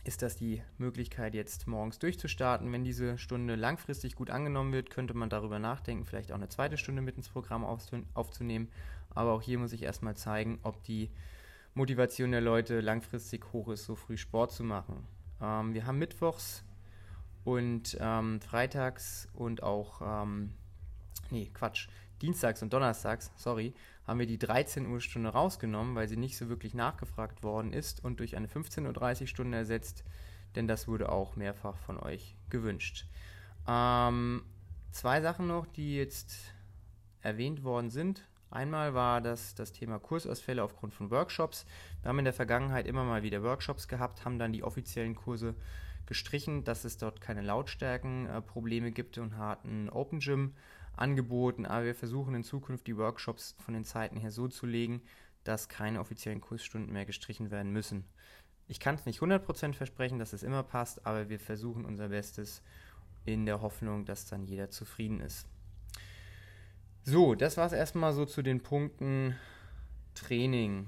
ist 0.04 0.20
das 0.20 0.36
die 0.36 0.60
Möglichkeit, 0.76 1.32
jetzt 1.32 1.66
morgens 1.66 1.98
durchzustarten. 1.98 2.70
Wenn 2.70 2.84
diese 2.84 3.16
Stunde 3.16 3.54
langfristig 3.54 4.14
gut 4.14 4.28
angenommen 4.28 4.74
wird, 4.74 4.90
könnte 4.90 5.14
man 5.14 5.30
darüber 5.30 5.58
nachdenken, 5.58 6.04
vielleicht 6.04 6.30
auch 6.30 6.36
eine 6.36 6.50
zweite 6.50 6.76
Stunde 6.76 7.00
mit 7.00 7.16
ins 7.16 7.30
Programm 7.30 7.64
aufzunehmen. 7.64 8.68
Aber 9.08 9.32
auch 9.32 9.40
hier 9.40 9.58
muss 9.58 9.72
ich 9.72 9.84
erstmal 9.84 10.16
zeigen, 10.18 10.58
ob 10.64 10.82
die 10.82 11.08
Motivation 11.72 12.30
der 12.30 12.42
Leute 12.42 12.82
langfristig 12.82 13.54
hoch 13.54 13.68
ist, 13.68 13.86
so 13.86 13.94
früh 13.94 14.18
Sport 14.18 14.52
zu 14.52 14.64
machen. 14.64 15.06
Ähm, 15.40 15.72
wir 15.72 15.86
haben 15.86 15.98
mittwochs 15.98 16.62
und 17.44 17.96
ähm, 18.00 18.40
freitags 18.40 19.28
und 19.34 19.62
auch, 19.62 20.00
ähm, 20.02 20.54
nee, 21.30 21.50
Quatsch, 21.52 21.88
dienstags 22.22 22.62
und 22.62 22.72
donnerstags, 22.72 23.30
sorry, 23.36 23.74
haben 24.06 24.18
wir 24.18 24.26
die 24.26 24.38
13 24.38 24.86
Uhr 24.86 25.00
Stunde 25.00 25.30
rausgenommen, 25.30 25.94
weil 25.94 26.08
sie 26.08 26.16
nicht 26.16 26.36
so 26.36 26.48
wirklich 26.48 26.74
nachgefragt 26.74 27.42
worden 27.42 27.72
ist 27.72 28.02
und 28.04 28.20
durch 28.20 28.36
eine 28.36 28.46
15.30 28.46 29.20
Uhr 29.20 29.26
Stunde 29.26 29.58
ersetzt, 29.58 30.04
denn 30.56 30.66
das 30.68 30.88
wurde 30.88 31.10
auch 31.10 31.36
mehrfach 31.36 31.76
von 31.76 31.98
euch 31.98 32.36
gewünscht. 32.50 33.06
Ähm, 33.66 34.42
zwei 34.92 35.20
Sachen 35.20 35.46
noch, 35.46 35.66
die 35.66 35.96
jetzt 35.96 36.34
erwähnt 37.20 37.64
worden 37.64 37.90
sind. 37.90 38.26
Einmal 38.50 38.94
war 38.94 39.20
das 39.20 39.54
das 39.54 39.72
Thema 39.72 39.98
Kursausfälle 39.98 40.62
aufgrund 40.62 40.94
von 40.94 41.10
Workshops. 41.10 41.66
Wir 42.02 42.10
haben 42.10 42.18
in 42.20 42.24
der 42.24 42.34
Vergangenheit 42.34 42.86
immer 42.86 43.04
mal 43.04 43.22
wieder 43.22 43.42
Workshops 43.42 43.88
gehabt, 43.88 44.24
haben 44.24 44.38
dann 44.38 44.52
die 44.52 44.62
offiziellen 44.62 45.16
Kurse 45.16 45.56
gestrichen, 46.06 46.64
dass 46.64 46.84
es 46.84 46.98
dort 46.98 47.20
keine 47.20 47.42
Lautstärkenprobleme 47.42 48.92
gibt 48.92 49.18
und 49.18 49.36
hatten 49.36 49.88
Open 49.88 50.20
Gym 50.20 50.54
angeboten, 50.96 51.66
aber 51.66 51.86
wir 51.86 51.94
versuchen 51.94 52.34
in 52.34 52.44
Zukunft 52.44 52.86
die 52.86 52.96
Workshops 52.96 53.56
von 53.64 53.74
den 53.74 53.84
Zeiten 53.84 54.16
her 54.16 54.30
so 54.30 54.48
zu 54.48 54.66
legen, 54.66 55.02
dass 55.42 55.68
keine 55.68 56.00
offiziellen 56.00 56.40
Kursstunden 56.40 56.92
mehr 56.92 57.04
gestrichen 57.04 57.50
werden 57.50 57.72
müssen. 57.72 58.04
Ich 58.66 58.80
kann 58.80 58.94
es 58.94 59.04
nicht 59.04 59.20
100% 59.20 59.74
versprechen, 59.74 60.18
dass 60.18 60.32
es 60.32 60.42
immer 60.42 60.62
passt, 60.62 61.04
aber 61.04 61.28
wir 61.28 61.38
versuchen 61.38 61.84
unser 61.84 62.08
Bestes 62.08 62.62
in 63.24 63.44
der 63.46 63.60
Hoffnung, 63.60 64.04
dass 64.04 64.26
dann 64.26 64.44
jeder 64.44 64.70
zufrieden 64.70 65.20
ist. 65.20 65.46
So, 67.02 67.34
das 67.34 67.56
war 67.58 67.66
es 67.66 67.72
erstmal 67.72 68.14
so 68.14 68.24
zu 68.24 68.42
den 68.42 68.62
Punkten 68.62 69.36
Training. 70.14 70.86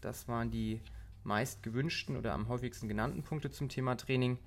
Das 0.00 0.26
waren 0.26 0.50
die 0.50 0.80
meist 1.26 1.62
gewünschten 1.62 2.16
oder 2.16 2.32
am 2.32 2.48
häufigsten 2.48 2.88
genannten 2.88 3.22
Punkte 3.22 3.50
zum 3.50 3.68
Thema 3.68 3.96
Training. 3.96 4.38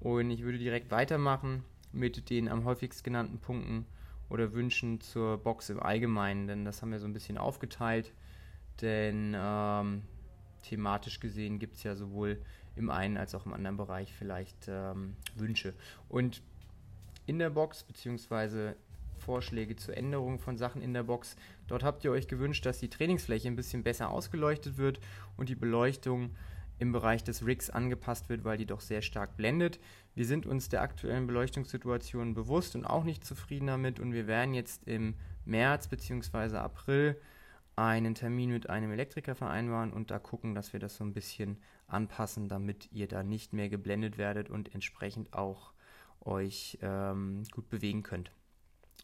Und 0.00 0.30
ich 0.30 0.42
würde 0.42 0.58
direkt 0.58 0.90
weitermachen 0.90 1.64
mit 1.92 2.30
den 2.30 2.48
am 2.48 2.64
häufigsten 2.64 3.04
genannten 3.04 3.38
Punkten 3.38 3.86
oder 4.28 4.52
Wünschen 4.52 5.00
zur 5.00 5.38
Box 5.38 5.68
im 5.68 5.80
Allgemeinen, 5.80 6.46
denn 6.46 6.64
das 6.64 6.80
haben 6.80 6.90
wir 6.90 6.98
so 6.98 7.06
ein 7.06 7.12
bisschen 7.12 7.38
aufgeteilt. 7.38 8.12
Denn 8.80 9.36
ähm, 9.38 10.02
thematisch 10.62 11.20
gesehen 11.20 11.58
gibt 11.58 11.76
es 11.76 11.82
ja 11.82 11.94
sowohl 11.94 12.40
im 12.74 12.90
einen 12.90 13.18
als 13.18 13.34
auch 13.34 13.44
im 13.44 13.52
anderen 13.52 13.76
Bereich 13.76 14.12
vielleicht 14.12 14.66
ähm, 14.68 15.16
Wünsche. 15.36 15.74
Und 16.08 16.42
in 17.26 17.38
der 17.38 17.50
Box, 17.50 17.84
beziehungsweise 17.84 18.76
Vorschläge 19.22 19.76
zur 19.76 19.96
Änderung 19.96 20.38
von 20.38 20.58
Sachen 20.58 20.82
in 20.82 20.92
der 20.92 21.04
Box. 21.04 21.36
Dort 21.68 21.82
habt 21.82 22.04
ihr 22.04 22.10
euch 22.10 22.28
gewünscht, 22.28 22.66
dass 22.66 22.80
die 22.80 22.90
Trainingsfläche 22.90 23.48
ein 23.48 23.56
bisschen 23.56 23.82
besser 23.82 24.10
ausgeleuchtet 24.10 24.76
wird 24.76 25.00
und 25.36 25.48
die 25.48 25.54
Beleuchtung 25.54 26.34
im 26.78 26.92
Bereich 26.92 27.22
des 27.22 27.46
Rigs 27.46 27.70
angepasst 27.70 28.28
wird, 28.28 28.44
weil 28.44 28.58
die 28.58 28.66
doch 28.66 28.80
sehr 28.80 29.02
stark 29.02 29.36
blendet. 29.36 29.78
Wir 30.14 30.26
sind 30.26 30.46
uns 30.46 30.68
der 30.68 30.82
aktuellen 30.82 31.28
Beleuchtungssituation 31.28 32.34
bewusst 32.34 32.74
und 32.74 32.84
auch 32.84 33.04
nicht 33.04 33.24
zufrieden 33.24 33.68
damit 33.68 34.00
und 34.00 34.12
wir 34.12 34.26
werden 34.26 34.52
jetzt 34.52 34.86
im 34.88 35.14
März 35.44 35.86
bzw. 35.86 36.56
April 36.56 37.16
einen 37.76 38.14
Termin 38.14 38.50
mit 38.50 38.68
einem 38.68 38.90
Elektriker 38.90 39.34
vereinbaren 39.34 39.92
und 39.92 40.10
da 40.10 40.18
gucken, 40.18 40.54
dass 40.54 40.72
wir 40.72 40.80
das 40.80 40.96
so 40.96 41.04
ein 41.04 41.14
bisschen 41.14 41.58
anpassen, 41.86 42.48
damit 42.48 42.90
ihr 42.92 43.08
da 43.08 43.22
nicht 43.22 43.52
mehr 43.52 43.68
geblendet 43.68 44.18
werdet 44.18 44.50
und 44.50 44.74
entsprechend 44.74 45.32
auch 45.32 45.72
euch 46.20 46.78
ähm, 46.82 47.44
gut 47.52 47.70
bewegen 47.70 48.02
könnt. 48.02 48.30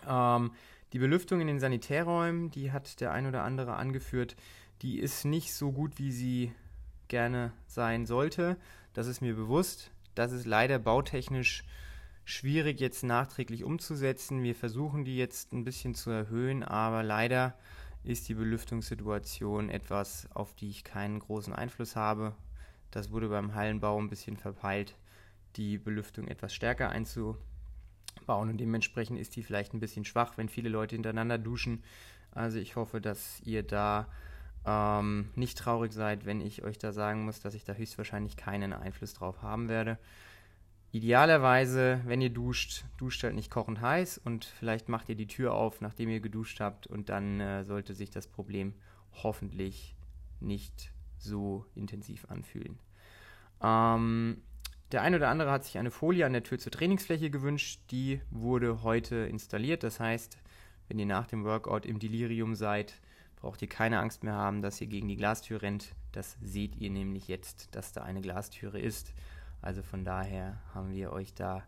Ähm, 0.07 0.53
die 0.93 0.99
Belüftung 0.99 1.41
in 1.41 1.47
den 1.47 1.61
Sanitärräumen, 1.61 2.51
die 2.51 2.73
hat 2.73 3.01
der 3.01 3.13
ein 3.13 3.27
oder 3.27 3.43
andere 3.43 3.77
angeführt, 3.77 4.37
die 4.83 4.99
ist 4.99 5.25
nicht 5.25 5.53
so 5.53 5.73
gut, 5.73 5.99
wie 5.99 6.13
sie 6.13 6.53
gerne 7.09 7.53
sein 7.67 8.07
sollte. 8.07 8.57
Das 8.95 9.07
ist 9.07 9.21
mir 9.21 9.35
bewusst. 9.35 9.91
Das 10.15 10.33
ist 10.33 10.47
leider 10.47 10.79
bautechnisch 10.79 11.65
schwierig 12.25 12.81
jetzt 12.81 13.05
nachträglich 13.05 13.65
umzusetzen. 13.65 14.43
Wir 14.43 14.55
versuchen 14.55 15.05
die 15.05 15.17
jetzt 15.17 15.53
ein 15.53 15.65
bisschen 15.65 15.95
zu 15.95 16.11
erhöhen, 16.11 16.63
aber 16.63 17.03
leider 17.03 17.55
ist 18.05 18.29
die 18.29 18.35
Belüftungssituation 18.35 19.71
etwas, 19.71 20.29
auf 20.33 20.55
die 20.55 20.71
ich 20.71 20.85
keinen 20.85 21.19
großen 21.19 21.55
Einfluss 21.55 21.97
habe. 21.97 22.35
Das 22.91 23.11
wurde 23.11 23.29
beim 23.29 23.55
Hallenbau 23.55 23.99
ein 23.99 24.09
bisschen 24.09 24.37
verpeilt, 24.37 24.95
die 25.57 25.79
Belüftung 25.79 26.29
etwas 26.29 26.55
stärker 26.55 26.91
einzubauen 26.91 27.48
bauen 28.29 28.49
und 28.49 28.59
dementsprechend 28.59 29.19
ist 29.19 29.35
die 29.35 29.43
vielleicht 29.43 29.75
ein 29.75 29.81
bisschen 29.81 30.05
schwach, 30.05 30.39
wenn 30.39 30.49
viele 30.49 30.69
Leute 30.69 30.95
hintereinander 30.95 31.39
duschen. 31.39 31.83
Also 32.31 32.59
ich 32.59 32.77
hoffe, 32.77 33.01
dass 33.01 33.41
ihr 33.41 33.65
da 33.65 34.07
ähm, 34.65 35.31
nicht 35.35 35.59
traurig 35.59 35.93
seid, 35.93 36.27
wenn 36.27 36.41
ich 36.41 36.63
euch 36.63 36.79
da 36.79 36.93
sagen 36.93 37.25
muss, 37.25 37.41
dass 37.41 37.55
ich 37.55 37.65
da 37.65 37.73
höchstwahrscheinlich 37.73 38.37
keinen 38.37 38.73
Einfluss 38.73 39.15
drauf 39.15 39.43
haben 39.43 39.69
werde. 39.69 39.99
Idealerweise, 40.93 42.01
wenn 42.07 42.21
ihr 42.21 42.31
duscht, 42.31 42.85
duscht 42.97 43.23
halt 43.23 43.35
nicht 43.35 43.51
kochend 43.51 43.81
heiß 43.81 44.19
und 44.19 44.45
vielleicht 44.45 44.89
macht 44.89 45.09
ihr 45.09 45.17
die 45.17 45.27
Tür 45.27 45.55
auf, 45.55 45.81
nachdem 45.81 46.09
ihr 46.09 46.21
geduscht 46.21 46.61
habt 46.61 46.87
und 46.87 47.09
dann 47.09 47.41
äh, 47.41 47.65
sollte 47.65 47.95
sich 47.95 48.11
das 48.11 48.27
Problem 48.27 48.75
hoffentlich 49.23 49.97
nicht 50.41 50.93
so 51.19 51.67
intensiv 51.75 52.27
anfühlen. 52.31 52.79
Ähm, 53.63 54.43
der 54.93 55.03
eine 55.03 55.17
oder 55.17 55.29
andere 55.29 55.51
hat 55.51 55.65
sich 55.65 55.79
eine 55.79 55.91
Folie 55.91 56.25
an 56.25 56.33
der 56.33 56.43
Tür 56.43 56.59
zur 56.59 56.73
Trainingsfläche 56.73 57.31
gewünscht. 57.31 57.81
Die 57.91 58.21
wurde 58.31 58.83
heute 58.83 59.17
installiert. 59.17 59.83
Das 59.83 60.01
heißt, 60.01 60.39
wenn 60.89 60.99
ihr 60.99 61.07
nach 61.07 61.27
dem 61.27 61.45
Workout 61.45 61.85
im 61.85 61.99
Delirium 61.99 62.55
seid, 62.55 62.95
braucht 63.37 63.61
ihr 63.63 63.69
keine 63.69 64.01
Angst 64.01 64.25
mehr 64.25 64.35
haben, 64.35 64.63
dass 64.63 64.81
ihr 64.81 64.87
gegen 64.87 65.09
die 65.09 65.17
Glastür 65.17 65.63
rennt. 65.63 65.95
Das 66.13 66.37
seht 66.43 66.77
ihr 66.77 66.91
nämlich 66.91 67.29
jetzt, 67.29 67.75
dass 67.75 67.93
da 67.93 68.03
eine 68.03 68.21
Glastüre 68.21 68.81
ist. 68.81 69.13
Also 69.61 69.83
von 69.83 70.05
daher 70.05 70.59
haben 70.75 70.93
wir 70.93 71.13
euch 71.13 71.35
da 71.35 71.65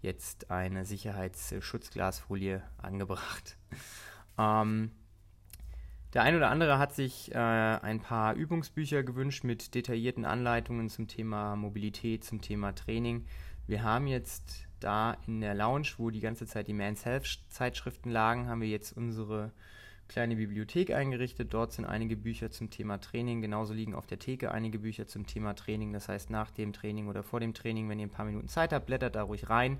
jetzt 0.00 0.50
eine 0.50 0.84
Sicherheitsschutzglasfolie 0.84 2.62
angebracht. 2.78 3.56
Ähm, 4.38 4.92
der 6.12 6.22
ein 6.22 6.36
oder 6.36 6.50
andere 6.50 6.78
hat 6.78 6.94
sich 6.94 7.32
äh, 7.32 7.38
ein 7.38 8.00
paar 8.00 8.34
Übungsbücher 8.34 9.02
gewünscht 9.02 9.44
mit 9.44 9.74
detaillierten 9.74 10.24
Anleitungen 10.24 10.88
zum 10.88 11.06
Thema 11.06 11.54
Mobilität, 11.56 12.24
zum 12.24 12.40
Thema 12.40 12.74
Training. 12.74 13.26
Wir 13.66 13.84
haben 13.84 14.08
jetzt 14.08 14.66
da 14.80 15.16
in 15.26 15.40
der 15.40 15.54
Lounge, 15.54 15.88
wo 15.98 16.10
die 16.10 16.20
ganze 16.20 16.46
Zeit 16.46 16.66
die 16.66 16.72
Man's 16.72 17.04
Health 17.04 17.40
Zeitschriften 17.48 18.10
lagen, 18.10 18.48
haben 18.48 18.60
wir 18.60 18.68
jetzt 18.68 18.96
unsere 18.96 19.52
kleine 20.08 20.34
Bibliothek 20.34 20.90
eingerichtet. 20.90 21.54
Dort 21.54 21.72
sind 21.72 21.84
einige 21.84 22.16
Bücher 22.16 22.50
zum 22.50 22.68
Thema 22.68 22.98
Training. 22.98 23.40
Genauso 23.40 23.72
liegen 23.72 23.94
auf 23.94 24.06
der 24.06 24.18
Theke 24.18 24.50
einige 24.50 24.80
Bücher 24.80 25.06
zum 25.06 25.26
Thema 25.26 25.54
Training. 25.54 25.92
Das 25.92 26.08
heißt, 26.08 26.30
nach 26.30 26.50
dem 26.50 26.72
Training 26.72 27.06
oder 27.06 27.22
vor 27.22 27.38
dem 27.38 27.54
Training, 27.54 27.88
wenn 27.88 28.00
ihr 28.00 28.06
ein 28.06 28.10
paar 28.10 28.26
Minuten 28.26 28.48
Zeit 28.48 28.72
habt, 28.72 28.86
blättert 28.86 29.14
da 29.14 29.22
ruhig 29.22 29.48
rein. 29.48 29.78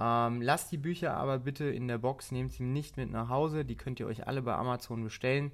Ähm, 0.00 0.42
lasst 0.42 0.72
die 0.72 0.78
Bücher 0.78 1.14
aber 1.14 1.38
bitte 1.38 1.64
in 1.64 1.88
der 1.88 1.98
Box, 1.98 2.32
nehmt 2.32 2.52
sie 2.52 2.62
nicht 2.62 2.96
mit 2.96 3.10
nach 3.10 3.28
Hause. 3.28 3.64
Die 3.64 3.76
könnt 3.76 4.00
ihr 4.00 4.06
euch 4.06 4.26
alle 4.26 4.42
bei 4.42 4.54
Amazon 4.54 5.04
bestellen. 5.04 5.52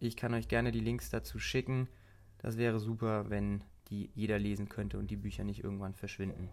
Ich 0.00 0.16
kann 0.16 0.34
euch 0.34 0.48
gerne 0.48 0.72
die 0.72 0.80
Links 0.80 1.10
dazu 1.10 1.38
schicken. 1.38 1.88
Das 2.38 2.56
wäre 2.56 2.78
super, 2.78 3.30
wenn 3.30 3.62
die 3.88 4.10
jeder 4.14 4.38
lesen 4.38 4.68
könnte 4.68 4.98
und 4.98 5.10
die 5.10 5.16
Bücher 5.16 5.44
nicht 5.44 5.62
irgendwann 5.62 5.94
verschwinden. 5.94 6.48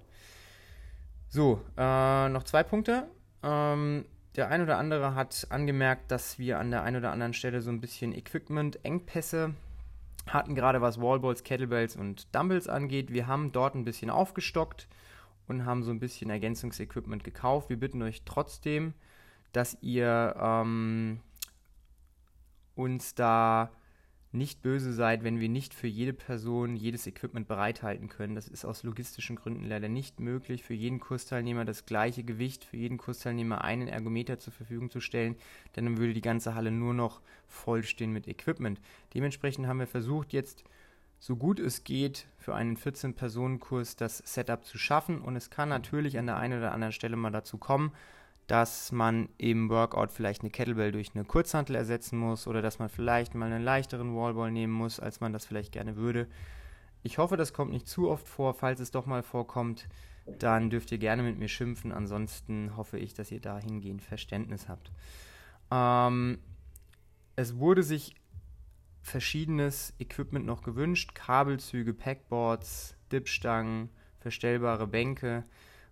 So, 1.30 1.62
äh, 1.78 2.30
noch 2.30 2.44
zwei 2.44 2.64
Punkte. 2.64 3.08
Ähm, 3.44 4.06
der 4.36 4.50
ein 4.50 4.62
oder 4.62 4.78
andere 4.78 5.16
hat 5.16 5.48
angemerkt, 5.50 6.12
dass 6.12 6.40
wir 6.40 6.60
an 6.60 6.72
der 6.72 6.84
einen 6.84 6.98
oder 6.98 7.12
anderen 7.12 7.34
Stelle 7.34 7.62
so 7.62 7.70
ein 7.70 7.82
bisschen 7.82 8.14
Equipment-Engpässe 8.14 9.54
hatten, 10.28 10.56
gerade 10.56 10.82
was 10.82 11.02
Wallballs, 11.02 11.44
Kettlebells 11.44 11.96
und 11.96 12.34
Dumbbells 12.36 12.68
angeht. 12.68 13.12
Wir 13.12 13.28
haben 13.28 13.52
dort 13.52 13.76
ein 13.76 13.86
bisschen 13.86 14.10
aufgestockt 14.10 14.88
und 15.52 15.66
haben 15.66 15.84
so 15.84 15.92
ein 15.92 16.00
bisschen 16.00 16.30
Ergänzungsequipment 16.30 17.24
gekauft. 17.24 17.70
Wir 17.70 17.78
bitten 17.78 18.02
euch 18.02 18.24
trotzdem, 18.26 18.94
dass 19.52 19.78
ihr 19.82 20.36
ähm, 20.40 21.20
uns 22.76 23.14
da 23.14 23.72
nicht 24.34 24.62
böse 24.62 24.94
seid, 24.94 25.24
wenn 25.26 25.42
wir 25.42 25.50
nicht 25.50 25.74
für 25.74 25.88
jede 25.88 26.14
Person 26.14 26.78
jedes 26.78 27.06
Equipment 27.06 27.50
bereithalten 27.50 28.08
können. 28.08 28.34
Das 28.34 28.48
ist 28.48 28.64
aus 28.64 28.84
logistischen 28.84 29.36
Gründen 29.36 29.66
leider 29.66 29.90
nicht 29.90 30.22
möglich, 30.22 30.64
für 30.64 30.74
jeden 30.74 31.02
Kursteilnehmer 31.02 31.66
das 31.66 31.86
gleiche 31.86 32.24
Gewicht, 32.24 32.64
für 32.64 32.78
jeden 32.78 32.98
Kursteilnehmer 32.98 33.64
einen 33.64 33.90
Ergometer 33.90 34.40
zur 34.40 34.54
Verfügung 34.54 34.90
zu 34.90 35.02
stellen, 35.02 35.36
denn 35.76 35.86
dann 35.86 35.98
würde 35.98 36.14
die 36.14 36.22
ganze 36.22 36.56
Halle 36.56 36.72
nur 36.72 36.94
noch 36.94 37.22
vollstehen 37.48 38.14
mit 38.14 38.28
Equipment. 38.28 38.80
Dementsprechend 39.14 39.68
haben 39.68 39.80
wir 39.80 39.88
versucht, 39.88 40.32
jetzt 40.32 40.64
so 41.22 41.36
gut 41.36 41.60
es 41.60 41.84
geht, 41.84 42.26
für 42.40 42.56
einen 42.56 42.76
14-Personen-Kurs 42.76 43.96
das 43.96 44.18
Setup 44.18 44.66
zu 44.66 44.80
schaffen 44.80 45.22
und 45.22 45.36
es 45.36 45.52
kann 45.52 45.70
natürlich 45.70 46.18
an 46.18 46.26
der 46.26 46.38
einen 46.38 46.58
oder 46.58 46.72
anderen 46.72 46.92
Stelle 46.92 47.16
mal 47.16 47.30
dazu 47.30 47.60
kommen, 47.60 47.92
dass 48.48 48.92
man 48.92 49.30
im 49.38 49.70
Workout 49.70 50.12
vielleicht 50.12 50.42
eine 50.42 50.50
Kettlebell 50.50 50.92
durch 50.92 51.12
eine 51.14 51.24
Kurzhantel 51.24 51.76
ersetzen 51.76 52.18
muss 52.18 52.48
oder 52.48 52.64
dass 52.64 52.80
man 52.80 52.90
vielleicht 52.90 53.36
mal 53.36 53.46
einen 53.46 53.64
leichteren 53.64 54.16
Wallball 54.16 54.52
nehmen 54.52 54.74
muss, 54.74 55.00
als 55.00 55.22
man 55.22 55.32
das 55.32 55.46
vielleicht 55.46 55.72
gerne 55.72 55.96
würde. 55.96 56.28
Ich 57.04 57.20
hoffe, 57.20 57.38
das 57.38 57.54
kommt 57.54 57.72
nicht 57.72 57.88
zu 57.88 58.10
oft 58.10 58.28
vor. 58.28 58.56
Falls 58.56 58.80
es 58.80 58.90
doch 58.90 59.06
mal 59.06 59.22
vorkommt, 59.22 59.88
dann 60.40 60.72
dürft 60.72 60.92
ihr 60.92 60.98
gerne 60.98 61.22
mit 61.22 61.38
mir 61.38 61.48
schimpfen. 61.48 61.92
Ansonsten 61.92 62.76
hoffe 62.76 62.98
ich, 62.98 63.14
dass 63.14 63.32
ihr 63.32 63.42
dahingehend 63.42 64.02
Verständnis 64.02 64.68
habt. 64.68 64.92
Ähm, 65.70 66.40
es 67.36 67.58
wurde 67.58 67.84
sich 67.84 68.16
verschiedenes 69.02 69.94
Equipment 70.00 70.46
noch 70.46 70.62
gewünscht: 70.62 71.16
Kabelzüge, 71.16 71.94
Packboards, 71.94 72.96
Dipstangen, 73.12 73.90
verstellbare 74.20 74.88
Bänke, 74.88 75.44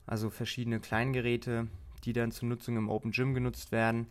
also 0.05 0.29
verschiedene 0.29 0.79
Kleingeräte 0.79 1.67
die 2.05 2.13
dann 2.13 2.31
zur 2.31 2.49
Nutzung 2.49 2.77
im 2.77 2.89
Open 2.89 3.11
Gym 3.11 3.33
genutzt 3.33 3.71
werden. 3.71 4.07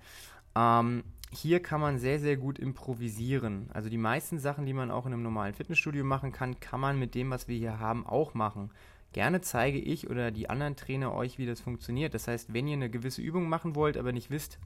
Ähm, 0.55 1.05
hier 1.31 1.61
kann 1.61 1.81
man 1.81 1.99
sehr, 1.99 2.19
sehr 2.19 2.37
gut 2.37 2.59
improvisieren. 2.59 3.69
Also 3.73 3.88
die 3.90 3.99
meisten 3.99 4.38
Sachen, 4.38 4.67
die 4.67 4.73
man 4.73 4.90
auch 4.90 5.07
in 5.07 5.12
einem 5.12 5.23
normalen 5.23 5.55
Fitnessstudio 5.55 6.05
machen 6.05 6.33
kann, 6.33 6.59
kann 6.61 6.81
man 6.81 6.99
mit 6.99 7.14
dem, 7.14 7.31
was 7.31 7.49
wir 7.49 7.57
hier 7.57 7.78
haben, 7.78 8.07
auch 8.07 8.35
machen. 8.35 8.71
Gerne 9.12 9.40
zeige 9.40 9.78
ich 9.78 10.09
oder 10.09 10.31
die 10.31 10.50
anderen 10.50 10.76
Trainer 10.76 11.14
euch, 11.14 11.38
wie 11.38 11.47
das 11.47 11.61
funktioniert. 11.61 12.14
Das 12.14 12.28
heißt, 12.28 12.52
wenn 12.52 12.69
ihr 12.69 12.75
eine 12.75 12.90
gewisse 12.90 13.23
Übung 13.23 13.49
machen 13.49 13.75
wollt, 13.75 13.97
aber 13.97 14.12
nicht 14.12 14.31
wisst, 14.31 14.59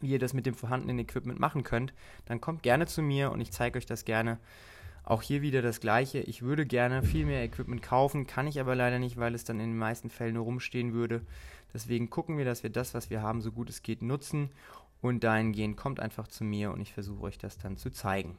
wie 0.00 0.10
ihr 0.10 0.18
das 0.18 0.34
mit 0.34 0.46
dem 0.46 0.54
vorhandenen 0.54 0.98
Equipment 0.98 1.38
machen 1.38 1.62
könnt, 1.62 1.92
dann 2.26 2.40
kommt 2.40 2.62
gerne 2.62 2.86
zu 2.86 3.02
mir 3.02 3.32
und 3.32 3.40
ich 3.40 3.52
zeige 3.52 3.78
euch 3.78 3.86
das 3.86 4.04
gerne. 4.04 4.38
Auch 5.04 5.20
hier 5.20 5.42
wieder 5.42 5.60
das 5.60 5.80
gleiche. 5.80 6.20
Ich 6.20 6.42
würde 6.42 6.64
gerne 6.64 7.02
viel 7.02 7.26
mehr 7.26 7.44
Equipment 7.44 7.82
kaufen, 7.82 8.26
kann 8.26 8.46
ich 8.46 8.58
aber 8.58 8.74
leider 8.74 8.98
nicht, 8.98 9.18
weil 9.18 9.34
es 9.34 9.44
dann 9.44 9.60
in 9.60 9.70
den 9.70 9.78
meisten 9.78 10.08
Fällen 10.08 10.34
nur 10.34 10.44
rumstehen 10.44 10.94
würde. 10.94 11.20
Deswegen 11.74 12.08
gucken 12.08 12.38
wir, 12.38 12.44
dass 12.44 12.62
wir 12.62 12.70
das, 12.70 12.94
was 12.94 13.10
wir 13.10 13.20
haben, 13.20 13.42
so 13.42 13.52
gut 13.52 13.68
es 13.68 13.82
geht 13.82 14.00
nutzen. 14.00 14.50
Und 15.02 15.22
dahingehend 15.22 15.76
kommt 15.76 16.00
einfach 16.00 16.28
zu 16.28 16.44
mir 16.44 16.72
und 16.72 16.80
ich 16.80 16.94
versuche 16.94 17.24
euch 17.24 17.36
das 17.36 17.58
dann 17.58 17.76
zu 17.76 17.90
zeigen. 17.90 18.38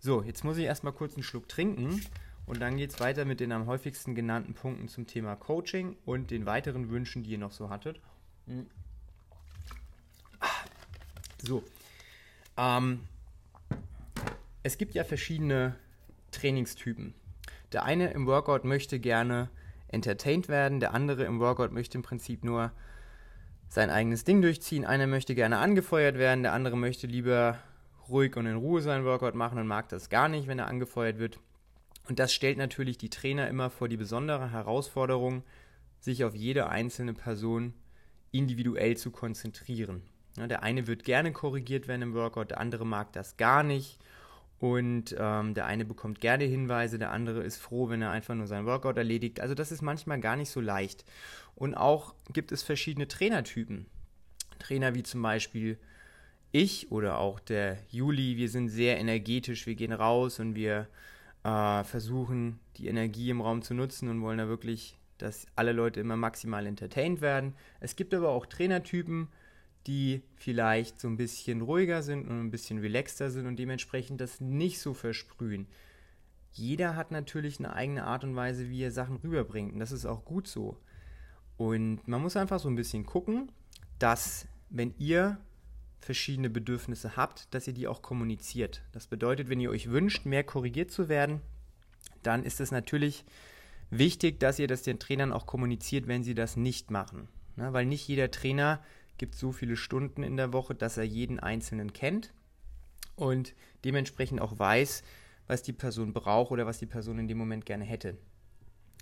So, 0.00 0.22
jetzt 0.22 0.42
muss 0.42 0.56
ich 0.56 0.64
erstmal 0.64 0.92
kurz 0.92 1.14
einen 1.14 1.22
Schluck 1.22 1.48
trinken 1.48 2.00
und 2.46 2.60
dann 2.60 2.76
geht 2.76 2.90
es 2.90 2.98
weiter 2.98 3.24
mit 3.24 3.38
den 3.38 3.52
am 3.52 3.66
häufigsten 3.66 4.16
genannten 4.16 4.54
Punkten 4.54 4.88
zum 4.88 5.06
Thema 5.06 5.36
Coaching 5.36 5.94
und 6.04 6.32
den 6.32 6.44
weiteren 6.44 6.90
Wünschen, 6.90 7.22
die 7.22 7.30
ihr 7.30 7.38
noch 7.38 7.52
so 7.52 7.70
hattet. 7.70 8.00
So, 11.42 11.64
ähm, 12.56 13.00
es 14.62 14.78
gibt 14.78 14.94
ja 14.94 15.02
verschiedene 15.02 15.74
Trainingstypen. 16.30 17.14
Der 17.72 17.82
eine 17.84 18.12
im 18.12 18.26
Workout 18.26 18.64
möchte 18.64 19.00
gerne 19.00 19.50
entertained 19.88 20.48
werden, 20.48 20.78
der 20.78 20.94
andere 20.94 21.24
im 21.24 21.40
Workout 21.40 21.72
möchte 21.72 21.98
im 21.98 22.02
Prinzip 22.02 22.44
nur 22.44 22.70
sein 23.68 23.90
eigenes 23.90 24.22
Ding 24.22 24.40
durchziehen. 24.40 24.84
Einer 24.84 25.08
möchte 25.08 25.34
gerne 25.34 25.58
angefeuert 25.58 26.16
werden, 26.16 26.44
der 26.44 26.52
andere 26.52 26.76
möchte 26.76 27.08
lieber 27.08 27.58
ruhig 28.08 28.36
und 28.36 28.46
in 28.46 28.56
Ruhe 28.56 28.80
sein 28.80 29.04
Workout 29.04 29.34
machen 29.34 29.58
und 29.58 29.66
mag 29.66 29.88
das 29.88 30.10
gar 30.10 30.28
nicht, 30.28 30.46
wenn 30.46 30.60
er 30.60 30.68
angefeuert 30.68 31.18
wird. 31.18 31.40
Und 32.08 32.18
das 32.18 32.32
stellt 32.32 32.58
natürlich 32.58 32.98
die 32.98 33.10
Trainer 33.10 33.48
immer 33.48 33.68
vor 33.68 33.88
die 33.88 33.96
besondere 33.96 34.52
Herausforderung, 34.52 35.42
sich 35.98 36.24
auf 36.24 36.34
jede 36.34 36.68
einzelne 36.68 37.14
Person 37.14 37.74
individuell 38.30 38.96
zu 38.96 39.10
konzentrieren. 39.10 40.02
Ja, 40.36 40.46
der 40.46 40.62
eine 40.62 40.86
wird 40.86 41.04
gerne 41.04 41.32
korrigiert 41.32 41.88
werden 41.88 42.02
im 42.02 42.14
Workout, 42.14 42.50
der 42.50 42.60
andere 42.60 42.86
mag 42.86 43.12
das 43.12 43.36
gar 43.36 43.62
nicht 43.62 43.98
und 44.62 45.14
ähm, 45.18 45.54
der 45.54 45.66
eine 45.66 45.84
bekommt 45.84 46.20
gerne 46.20 46.44
Hinweise, 46.44 46.98
der 46.98 47.10
andere 47.10 47.42
ist 47.42 47.56
froh, 47.56 47.88
wenn 47.88 48.00
er 48.00 48.12
einfach 48.12 48.34
nur 48.36 48.46
sein 48.46 48.64
Workout 48.64 48.96
erledigt. 48.96 49.40
Also 49.40 49.54
das 49.54 49.72
ist 49.72 49.82
manchmal 49.82 50.20
gar 50.20 50.36
nicht 50.36 50.50
so 50.50 50.60
leicht. 50.60 51.04
Und 51.56 51.74
auch 51.74 52.14
gibt 52.32 52.52
es 52.52 52.62
verschiedene 52.62 53.08
Trainertypen. 53.08 53.86
Trainer 54.60 54.94
wie 54.94 55.02
zum 55.02 55.20
Beispiel 55.20 55.78
ich 56.52 56.92
oder 56.92 57.18
auch 57.18 57.40
der 57.40 57.78
Juli, 57.90 58.36
wir 58.36 58.48
sind 58.48 58.68
sehr 58.68 58.98
energetisch, 58.98 59.66
wir 59.66 59.74
gehen 59.74 59.92
raus 59.92 60.38
und 60.38 60.54
wir 60.54 60.86
äh, 61.42 61.82
versuchen 61.82 62.60
die 62.76 62.86
Energie 62.86 63.30
im 63.30 63.40
Raum 63.40 63.62
zu 63.62 63.74
nutzen 63.74 64.08
und 64.08 64.22
wollen 64.22 64.38
da 64.38 64.46
wirklich, 64.46 64.96
dass 65.18 65.46
alle 65.56 65.72
Leute 65.72 65.98
immer 65.98 66.16
maximal 66.16 66.66
entertained 66.66 67.20
werden. 67.20 67.54
Es 67.80 67.96
gibt 67.96 68.14
aber 68.14 68.28
auch 68.28 68.46
Trainertypen, 68.46 69.28
die 69.86 70.22
vielleicht 70.36 71.00
so 71.00 71.08
ein 71.08 71.16
bisschen 71.16 71.62
ruhiger 71.62 72.02
sind 72.02 72.28
und 72.28 72.40
ein 72.40 72.50
bisschen 72.50 72.78
relaxter 72.78 73.30
sind 73.30 73.46
und 73.46 73.58
dementsprechend 73.58 74.20
das 74.20 74.40
nicht 74.40 74.80
so 74.80 74.94
versprühen. 74.94 75.66
Jeder 76.52 76.96
hat 76.96 77.10
natürlich 77.10 77.58
eine 77.58 77.74
eigene 77.74 78.04
Art 78.04 78.24
und 78.24 78.36
Weise, 78.36 78.68
wie 78.68 78.82
er 78.82 78.90
Sachen 78.90 79.16
rüberbringt 79.16 79.72
und 79.72 79.80
das 79.80 79.92
ist 79.92 80.06
auch 80.06 80.24
gut 80.24 80.46
so. 80.46 80.76
Und 81.56 82.06
man 82.06 82.20
muss 82.20 82.36
einfach 82.36 82.60
so 82.60 82.68
ein 82.68 82.76
bisschen 82.76 83.06
gucken, 83.06 83.50
dass 83.98 84.46
wenn 84.68 84.94
ihr 84.98 85.38
verschiedene 86.00 86.50
Bedürfnisse 86.50 87.16
habt, 87.16 87.54
dass 87.54 87.66
ihr 87.66 87.74
die 87.74 87.86
auch 87.86 88.02
kommuniziert. 88.02 88.82
Das 88.92 89.06
bedeutet, 89.06 89.48
wenn 89.48 89.60
ihr 89.60 89.70
euch 89.70 89.90
wünscht, 89.90 90.26
mehr 90.26 90.42
korrigiert 90.42 90.90
zu 90.90 91.08
werden, 91.08 91.40
dann 92.22 92.44
ist 92.44 92.60
es 92.60 92.72
natürlich 92.72 93.24
wichtig, 93.90 94.40
dass 94.40 94.58
ihr 94.58 94.66
das 94.66 94.82
den 94.82 94.98
Trainern 94.98 95.32
auch 95.32 95.46
kommuniziert, 95.46 96.08
wenn 96.08 96.24
sie 96.24 96.34
das 96.34 96.56
nicht 96.56 96.90
machen. 96.90 97.28
Ne? 97.56 97.72
Weil 97.72 97.86
nicht 97.86 98.08
jeder 98.08 98.30
Trainer 98.30 98.82
gibt 99.22 99.36
so 99.36 99.52
viele 99.52 99.76
Stunden 99.76 100.24
in 100.24 100.36
der 100.36 100.52
Woche, 100.52 100.74
dass 100.74 100.96
er 100.96 101.04
jeden 101.04 101.38
Einzelnen 101.38 101.92
kennt 101.92 102.32
und 103.14 103.54
dementsprechend 103.84 104.40
auch 104.40 104.58
weiß, 104.58 105.04
was 105.46 105.62
die 105.62 105.72
Person 105.72 106.12
braucht 106.12 106.50
oder 106.50 106.66
was 106.66 106.80
die 106.80 106.86
Person 106.86 107.20
in 107.20 107.28
dem 107.28 107.38
Moment 107.38 107.64
gerne 107.64 107.84
hätte. 107.84 108.16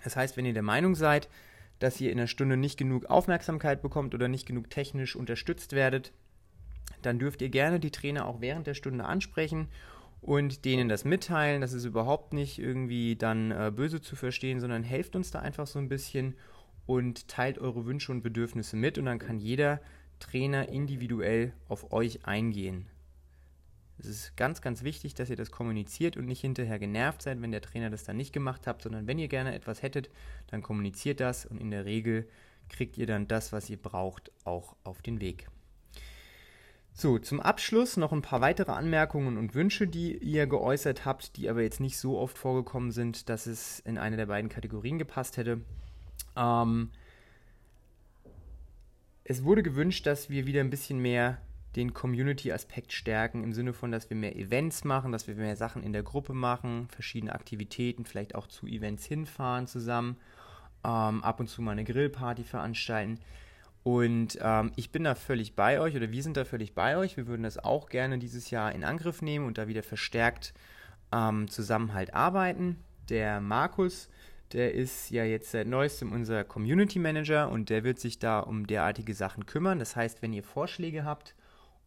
Das 0.05 0.17
heißt, 0.17 0.37
wenn 0.37 0.45
ihr 0.45 0.53
der 0.53 0.61
Meinung 0.61 0.95
seid, 0.95 1.31
dass 1.79 2.03
ihr 2.03 2.13
in 2.13 2.19
einer 2.19 2.27
Stunde 2.27 2.59
nicht 2.59 2.77
genug 2.77 3.07
Aufmerksamkeit 3.07 3.81
bekommt 3.81 4.15
oder 4.15 4.29
nicht 4.29 4.45
genug 4.45 4.69
technisch 4.69 5.17
unterstützt 5.17 5.73
werdet, 5.73 6.13
dann 7.01 7.19
dürft 7.19 7.41
ihr 7.41 7.49
gerne 7.49 7.81
die 7.81 7.91
Trainer 7.91 8.27
auch 8.27 8.43
während 8.43 8.67
der 8.67 8.75
Stunde 8.75 9.07
ansprechen 9.07 9.69
und 10.21 10.67
denen 10.67 10.91
das 10.91 11.07
mitteilen. 11.07 11.63
Das 11.63 11.73
ist 11.73 11.87
überhaupt 11.87 12.35
nicht 12.35 12.59
irgendwie 12.59 13.17
dann 13.17 13.53
äh, 13.53 13.73
böse 13.75 14.03
zu 14.03 14.17
verstehen, 14.17 14.61
sondern 14.61 14.83
helft 14.83 15.17
uns 15.17 15.31
da 15.31 15.39
einfach 15.39 15.67
so 15.67 15.79
ein 15.79 15.89
bisschen 15.89 16.35
und 16.85 17.27
teilt 17.27 17.59
eure 17.59 17.87
Wünsche 17.87 18.13
und 18.13 18.21
Bedürfnisse 18.21 18.77
mit 18.77 18.99
und 18.99 19.07
dann 19.07 19.19
kann 19.19 19.39
jeder 19.39 19.81
Trainer 20.21 20.69
individuell 20.69 21.53
auf 21.69 21.93
euch 21.93 22.25
eingehen. 22.25 22.87
Es 23.99 24.07
ist 24.07 24.37
ganz, 24.37 24.63
ganz 24.63 24.83
wichtig, 24.83 25.15
dass 25.15 25.29
ihr 25.29 25.37
das 25.37 25.51
kommuniziert 25.51 26.17
und 26.17 26.27
nicht 26.27 26.41
hinterher 26.41 26.79
genervt 26.79 27.23
seid, 27.23 27.43
wenn 27.43 27.51
der 27.51 27.61
Trainer 27.61 27.91
das 27.91 28.05
dann 28.05 28.17
nicht 28.17 28.33
gemacht 28.33 28.67
hat, 28.67 28.81
sondern 28.81 29.07
wenn 29.07 29.19
ihr 29.19 29.29
gerne 29.29 29.55
etwas 29.55 29.83
hättet, 29.83 30.09
dann 30.47 30.63
kommuniziert 30.63 31.21
das 31.21 31.45
und 31.45 31.59
in 31.59 31.71
der 31.71 31.85
Regel 31.85 32.29
kriegt 32.69 32.97
ihr 32.97 33.07
dann 33.07 33.29
das, 33.29 33.53
was 33.53 33.69
ihr 33.69 33.77
braucht, 33.77 34.31
auch 34.45 34.77
auf 34.85 35.03
den 35.03 35.21
Weg. 35.21 35.49
So, 36.93 37.19
zum 37.19 37.41
Abschluss 37.41 37.97
noch 37.97 38.13
ein 38.13 38.23
paar 38.23 38.41
weitere 38.41 38.73
Anmerkungen 38.73 39.39
und 39.39 39.55
Wünsche, 39.55 39.87
die 39.87 40.17
ihr 40.19 40.47
geäußert 40.47 41.05
habt, 41.05 41.37
die 41.37 41.49
aber 41.49 41.63
jetzt 41.63 41.81
nicht 41.81 41.99
so 41.99 42.19
oft 42.19 42.37
vorgekommen 42.37 42.91
sind, 42.91 43.29
dass 43.29 43.47
es 43.47 43.81
in 43.81 43.99
eine 43.99 44.17
der 44.17 44.27
beiden 44.27 44.51
Kategorien 44.51 44.99
gepasst 44.99 45.37
hätte. 45.37 45.61
Ähm, 46.37 46.91
es 49.31 49.45
wurde 49.45 49.63
gewünscht, 49.63 50.07
dass 50.07 50.29
wir 50.29 50.45
wieder 50.45 50.59
ein 50.59 50.71
bisschen 50.71 50.99
mehr 50.99 51.39
den 51.77 51.95
Community-Aspekt 51.95 52.93
stärken, 52.93 53.45
im 53.45 53.53
Sinne 53.53 53.73
von, 53.73 53.93
dass 53.93 54.11
wir 54.11 54.17
mehr 54.17 54.35
Events 54.35 54.83
machen, 54.83 55.13
dass 55.13 55.29
wir 55.29 55.37
mehr 55.37 55.55
Sachen 55.55 55.85
in 55.85 55.93
der 55.93 56.03
Gruppe 56.03 56.35
machen, 56.35 56.89
verschiedene 56.89 57.33
Aktivitäten, 57.33 58.05
vielleicht 58.05 58.35
auch 58.35 58.49
zu 58.49 58.67
Events 58.67 59.05
hinfahren 59.05 59.69
zusammen, 59.69 60.17
ähm, 60.83 61.23
ab 61.23 61.39
und 61.39 61.47
zu 61.47 61.63
mal 61.63 61.71
eine 61.71 61.85
Grillparty 61.85 62.43
veranstalten. 62.43 63.21
Und 63.85 64.37
ähm, 64.43 64.73
ich 64.75 64.91
bin 64.91 65.05
da 65.05 65.15
völlig 65.15 65.55
bei 65.55 65.81
euch 65.81 65.95
oder 65.95 66.11
wir 66.11 66.25
sind 66.25 66.37
da 66.37 66.45
völlig 66.45 66.75
bei 66.75 66.97
euch. 66.97 67.17
Wir 67.17 67.29
würden 67.29 67.45
das 67.45 67.57
auch 67.57 67.89
gerne 67.89 68.19
dieses 68.19 68.51
Jahr 68.51 68.73
in 68.73 68.83
Angriff 68.83 69.23
nehmen 69.23 69.47
und 69.47 69.59
da 69.59 69.69
wieder 69.69 69.85
verstärkt 69.85 70.55
ähm, 71.13 71.47
zusammen 71.47 71.95
halt 71.95 72.15
arbeiten. 72.15 72.83
Der 73.09 73.41
Markus 73.41 74.09
der 74.53 74.75
ist 74.75 75.11
ja 75.11 75.25
jetzt 75.25 75.51
seit 75.51 75.67
neuestem 75.67 76.13
unser 76.13 76.45
Community 76.45 76.99
Manager 76.99 77.51
und 77.51 77.71
der 77.71 77.85
wird 77.85 77.99
sich 77.99 78.19
da 78.19 78.41
um 78.41 78.67
derartige 78.67 79.15
Sachen 79.15 79.47
kümmern. 79.47 79.79
Das 79.79 79.97
heißt, 79.97 80.23
wenn 80.23 80.33
ihr 80.33 80.43
Vorschläge 80.43 81.05
habt 81.05 81.35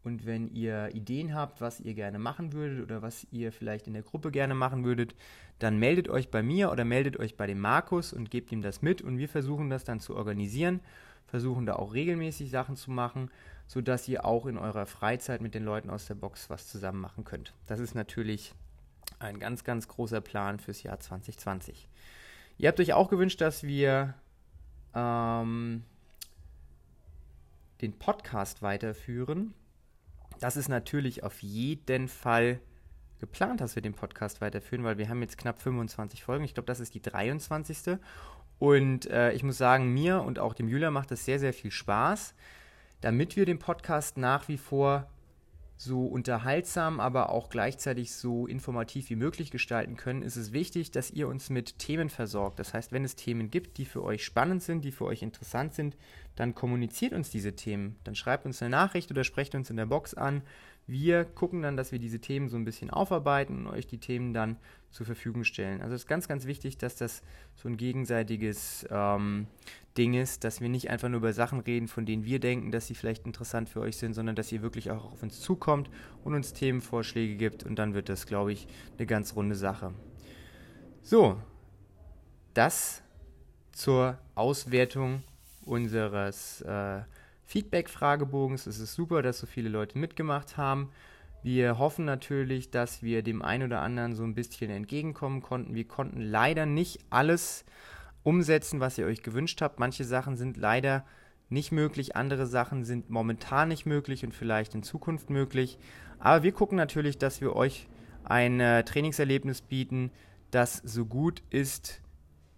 Und 0.03 0.25
wenn 0.25 0.49
ihr 0.49 0.93
Ideen 0.93 1.33
habt, 1.33 1.61
was 1.61 1.79
ihr 1.79 1.93
gerne 1.93 2.19
machen 2.19 2.51
würdet 2.51 2.83
oder 2.83 3.01
was 3.01 3.25
ihr 3.31 3.51
vielleicht 3.51 3.87
in 3.87 3.93
der 3.93 4.03
Gruppe 4.03 4.31
gerne 4.31 4.53
machen 4.53 4.83
würdet, 4.83 5.15
dann 5.59 5.79
meldet 5.79 6.09
euch 6.09 6.29
bei 6.29 6.43
mir 6.43 6.71
oder 6.71 6.83
meldet 6.83 7.17
euch 7.17 7.37
bei 7.37 7.47
dem 7.47 7.59
Markus 7.59 8.11
und 8.11 8.29
gebt 8.29 8.51
ihm 8.51 8.61
das 8.61 8.81
mit 8.81 9.01
und 9.01 9.17
wir 9.17 9.29
versuchen 9.29 9.69
das 9.69 9.85
dann 9.85 10.01
zu 10.01 10.15
organisieren, 10.15 10.81
versuchen 11.25 11.65
da 11.65 11.77
auch 11.77 11.93
regelmäßig 11.93 12.49
Sachen 12.51 12.75
zu 12.75 12.91
machen, 12.91 13.31
sodass 13.65 14.07
ihr 14.09 14.25
auch 14.25 14.45
in 14.45 14.57
eurer 14.57 14.85
Freizeit 14.85 15.41
mit 15.41 15.55
den 15.55 15.63
Leuten 15.63 15.89
aus 15.89 16.05
der 16.05 16.15
Box 16.15 16.49
was 16.49 16.67
zusammen 16.67 16.99
machen 16.99 17.23
könnt. 17.23 17.53
Das 17.65 17.79
ist 17.79 17.95
natürlich 17.95 18.53
ein 19.19 19.39
ganz, 19.39 19.63
ganz 19.63 19.87
großer 19.87 20.19
Plan 20.19 20.59
fürs 20.59 20.83
Jahr 20.83 20.99
2020. 20.99 21.87
Ihr 22.57 22.69
habt 22.69 22.79
euch 22.79 22.93
auch 22.93 23.09
gewünscht, 23.09 23.41
dass 23.41 23.63
wir 23.63 24.13
ähm, 24.93 25.83
den 27.81 27.97
Podcast 27.97 28.61
weiterführen. 28.61 29.53
Das 30.39 30.57
ist 30.57 30.69
natürlich 30.69 31.23
auf 31.23 31.41
jeden 31.41 32.07
Fall 32.07 32.59
geplant, 33.19 33.61
dass 33.61 33.75
wir 33.75 33.81
den 33.81 33.93
Podcast 33.93 34.41
weiterführen, 34.41 34.83
weil 34.83 34.97
wir 34.97 35.09
haben 35.09 35.21
jetzt 35.21 35.37
knapp 35.37 35.61
25 35.61 36.23
Folgen. 36.23 36.43
Ich 36.43 36.53
glaube, 36.53 36.67
das 36.67 36.79
ist 36.79 36.93
die 36.93 37.01
23. 37.01 37.97
Und 38.59 39.07
äh, 39.07 39.31
ich 39.33 39.43
muss 39.43 39.57
sagen, 39.57 39.93
mir 39.93 40.21
und 40.21 40.39
auch 40.39 40.53
dem 40.53 40.67
Julia 40.67 40.91
macht 40.91 41.11
das 41.11 41.25
sehr, 41.25 41.39
sehr 41.39 41.53
viel 41.53 41.71
Spaß, 41.71 42.33
damit 43.01 43.35
wir 43.35 43.45
den 43.45 43.59
Podcast 43.59 44.17
nach 44.17 44.47
wie 44.47 44.57
vor 44.57 45.09
so 45.75 46.05
unterhaltsam, 46.05 46.99
aber 46.99 47.29
auch 47.29 47.49
gleichzeitig 47.49 48.13
so 48.13 48.47
informativ 48.47 49.09
wie 49.09 49.15
möglich 49.15 49.51
gestalten 49.51 49.97
können, 49.97 50.21
ist 50.21 50.35
es 50.35 50.53
wichtig, 50.53 50.91
dass 50.91 51.11
ihr 51.11 51.27
uns 51.27 51.49
mit 51.49 51.79
Themen 51.79 52.09
versorgt. 52.09 52.59
Das 52.59 52.73
heißt, 52.73 52.91
wenn 52.91 53.03
es 53.03 53.15
Themen 53.15 53.49
gibt, 53.49 53.77
die 53.77 53.85
für 53.85 54.03
euch 54.03 54.23
spannend 54.23 54.63
sind, 54.63 54.85
die 54.85 54.91
für 54.91 55.05
euch 55.05 55.21
interessant 55.21 55.73
sind, 55.73 55.97
dann 56.35 56.55
kommuniziert 56.55 57.13
uns 57.13 57.29
diese 57.29 57.55
Themen. 57.55 57.97
Dann 58.03 58.15
schreibt 58.15 58.45
uns 58.45 58.61
eine 58.61 58.69
Nachricht 58.69 59.11
oder 59.11 59.23
sprecht 59.23 59.55
uns 59.55 59.69
in 59.69 59.77
der 59.77 59.85
Box 59.85 60.13
an. 60.13 60.41
Wir 60.85 61.23
gucken 61.23 61.61
dann, 61.61 61.77
dass 61.77 61.91
wir 61.91 61.99
diese 61.99 62.19
Themen 62.19 62.49
so 62.49 62.57
ein 62.57 62.65
bisschen 62.65 62.89
aufarbeiten 62.89 63.65
und 63.65 63.73
euch 63.73 63.87
die 63.87 63.99
Themen 63.99 64.33
dann 64.33 64.57
zur 64.91 65.05
Verfügung 65.05 65.43
stellen. 65.43 65.81
Also 65.81 65.95
es 65.95 66.01
ist 66.01 66.07
ganz, 66.07 66.27
ganz 66.27 66.45
wichtig, 66.45 66.77
dass 66.77 66.95
das 66.95 67.23
so 67.55 67.69
ein 67.69 67.77
gegenseitiges 67.77 68.85
ähm, 68.91 69.47
Ding 69.97 70.13
ist, 70.13 70.43
dass 70.43 70.59
wir 70.59 70.69
nicht 70.69 70.89
einfach 70.89 71.07
nur 71.07 71.19
über 71.19 71.33
Sachen 71.33 71.61
reden, 71.61 71.87
von 71.87 72.05
denen 72.05 72.25
wir 72.25 72.39
denken, 72.39 72.71
dass 72.71 72.87
sie 72.87 72.95
vielleicht 72.95 73.25
interessant 73.25 73.69
für 73.69 73.79
euch 73.79 73.97
sind, 73.97 74.13
sondern 74.13 74.35
dass 74.35 74.51
ihr 74.51 74.61
wirklich 74.61 74.91
auch 74.91 75.13
auf 75.13 75.23
uns 75.23 75.39
zukommt 75.39 75.89
und 76.23 76.33
uns 76.33 76.53
Themenvorschläge 76.53 77.35
gibt 77.35 77.63
und 77.63 77.77
dann 77.77 77.93
wird 77.93 78.09
das, 78.09 78.25
glaube 78.25 78.51
ich, 78.51 78.67
eine 78.97 79.07
ganz 79.07 79.35
runde 79.35 79.55
Sache. 79.55 79.93
So, 81.01 81.37
das 82.53 83.03
zur 83.71 84.17
Auswertung 84.35 85.23
unseres 85.65 86.61
äh, 86.61 87.01
Feedback-Fragebogens. 87.45 88.67
Es 88.67 88.79
ist 88.79 88.93
super, 88.93 89.21
dass 89.21 89.39
so 89.39 89.47
viele 89.47 89.69
Leute 89.69 89.97
mitgemacht 89.97 90.57
haben. 90.57 90.89
Wir 91.43 91.77
hoffen 91.77 92.05
natürlich, 92.05 92.71
dass 92.71 93.03
wir 93.03 93.21
dem 93.21 93.41
einen 93.41 93.63
oder 93.63 93.81
anderen 93.81 94.15
so 94.15 94.23
ein 94.23 94.33
bisschen 94.33 94.71
entgegenkommen 94.71 95.41
konnten. 95.41 95.75
Wir 95.75 95.87
konnten 95.87 96.21
leider 96.21 96.65
nicht 96.65 96.99
alles 97.09 97.65
umsetzen, 98.23 98.79
was 98.79 98.97
ihr 98.97 99.05
euch 99.05 99.23
gewünscht 99.23 99.61
habt. 99.61 99.79
Manche 99.79 100.05
Sachen 100.05 100.37
sind 100.37 100.55
leider 100.55 101.05
nicht 101.49 101.71
möglich, 101.71 102.15
andere 102.15 102.47
Sachen 102.47 102.85
sind 102.85 103.09
momentan 103.09 103.67
nicht 103.67 103.85
möglich 103.85 104.25
und 104.25 104.33
vielleicht 104.33 104.73
in 104.73 104.83
Zukunft 104.83 105.29
möglich. 105.29 105.77
Aber 106.19 106.43
wir 106.43 106.53
gucken 106.53 106.77
natürlich, 106.77 107.17
dass 107.17 107.41
wir 107.41 107.55
euch 107.55 107.87
ein 108.23 108.61
äh, 108.61 108.83
Trainingserlebnis 108.83 109.61
bieten, 109.61 110.11
das 110.51 110.77
so 110.77 111.05
gut 111.05 111.43
ist, 111.49 112.01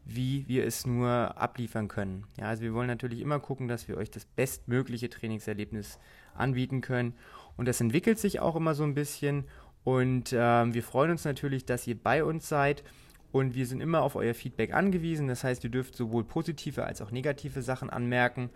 wie 0.06 0.48
wir 0.48 0.65
es 0.65 0.86
nur 0.86 1.10
abliefern 1.38 1.88
können. 1.88 2.26
Ja, 2.39 2.46
also 2.46 2.62
wir 2.62 2.74
wollen 2.74 2.88
natürlich 2.88 3.20
immer 3.20 3.39
gucken, 3.39 3.68
dass 3.68 3.88
wir 3.88 3.98
euch 3.98 4.12
das 4.12 4.26
bestmögliche 4.26 5.10
Trainingserlebnis 5.10 6.00
anbieten 6.36 6.82
können. 6.82 7.15
Und 7.58 7.68
das 7.68 7.82
entwickelt 7.82 8.20
sich 8.20 8.39
auch 8.39 8.56
immer 8.56 8.76
so 8.76 8.84
ein 8.84 8.94
bisschen. 8.94 9.46
Und 9.84 10.32
äh, 10.32 10.74
wir 10.74 10.84
freuen 10.84 11.12
uns 11.12 11.26
natürlich, 11.26 11.65
dass 11.65 11.88
ihr 11.88 12.02
bei 12.02 12.24
uns 12.24 12.48
seid. 12.48 12.84
Und 13.32 13.56
wir 13.56 13.65
sind 13.65 13.82
immer 13.82 14.02
auf 14.04 14.15
euer 14.15 14.36
Feedback 14.36 14.74
angewiesen. 14.74 15.28
Das 15.28 15.44
heißt, 15.44 15.63
ihr 15.63 15.72
dürft 15.72 15.96
sowohl 15.96 16.24
positive 16.24 16.86
als 16.86 17.02
auch 17.02 17.10
negative 17.10 17.63
Sachen 17.63 17.89
anmerken. 17.89 18.52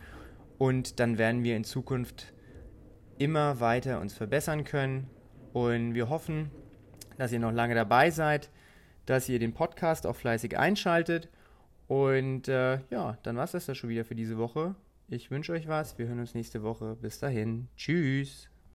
Und 0.60 1.00
dann 1.00 1.18
werden 1.18 1.44
wir 1.44 1.58
in 1.58 1.64
Zukunft 1.64 2.34
immer 3.18 3.60
weiter 3.60 4.02
uns 4.02 4.14
verbessern 4.14 4.66
können. 4.66 5.10
Und 5.52 5.96
wir 5.96 6.10
hoffen, 6.10 6.52
dass 7.18 7.32
ihr 7.32 7.40
noch 7.40 7.52
lange 7.52 7.74
dabei 7.74 8.12
seid, 8.12 8.52
dass 9.08 9.28
ihr 9.28 9.40
den 9.40 9.54
Podcast 9.54 10.06
auch 10.06 10.16
fleißig 10.16 10.60
einschaltet 10.60 11.28
und 11.90 12.48
äh, 12.48 12.80
ja, 12.92 13.18
dann 13.24 13.36
war 13.36 13.46
es 13.46 13.52
das 13.52 13.66
ja 13.66 13.74
schon 13.74 13.90
wieder 13.90 14.06
für 14.06 14.14
diese 14.14 14.38
Woche. 14.38 14.76
Ich 15.08 15.32
wünsche 15.32 15.54
euch 15.54 15.68
was. 15.68 15.98
Wir 15.98 16.08
hören 16.08 16.20
uns 16.20 16.36
nächste 16.36 16.62
Woche. 16.62 16.96
Bis 17.02 17.18
dahin. 17.18 17.68
Tschüss. 17.76 18.49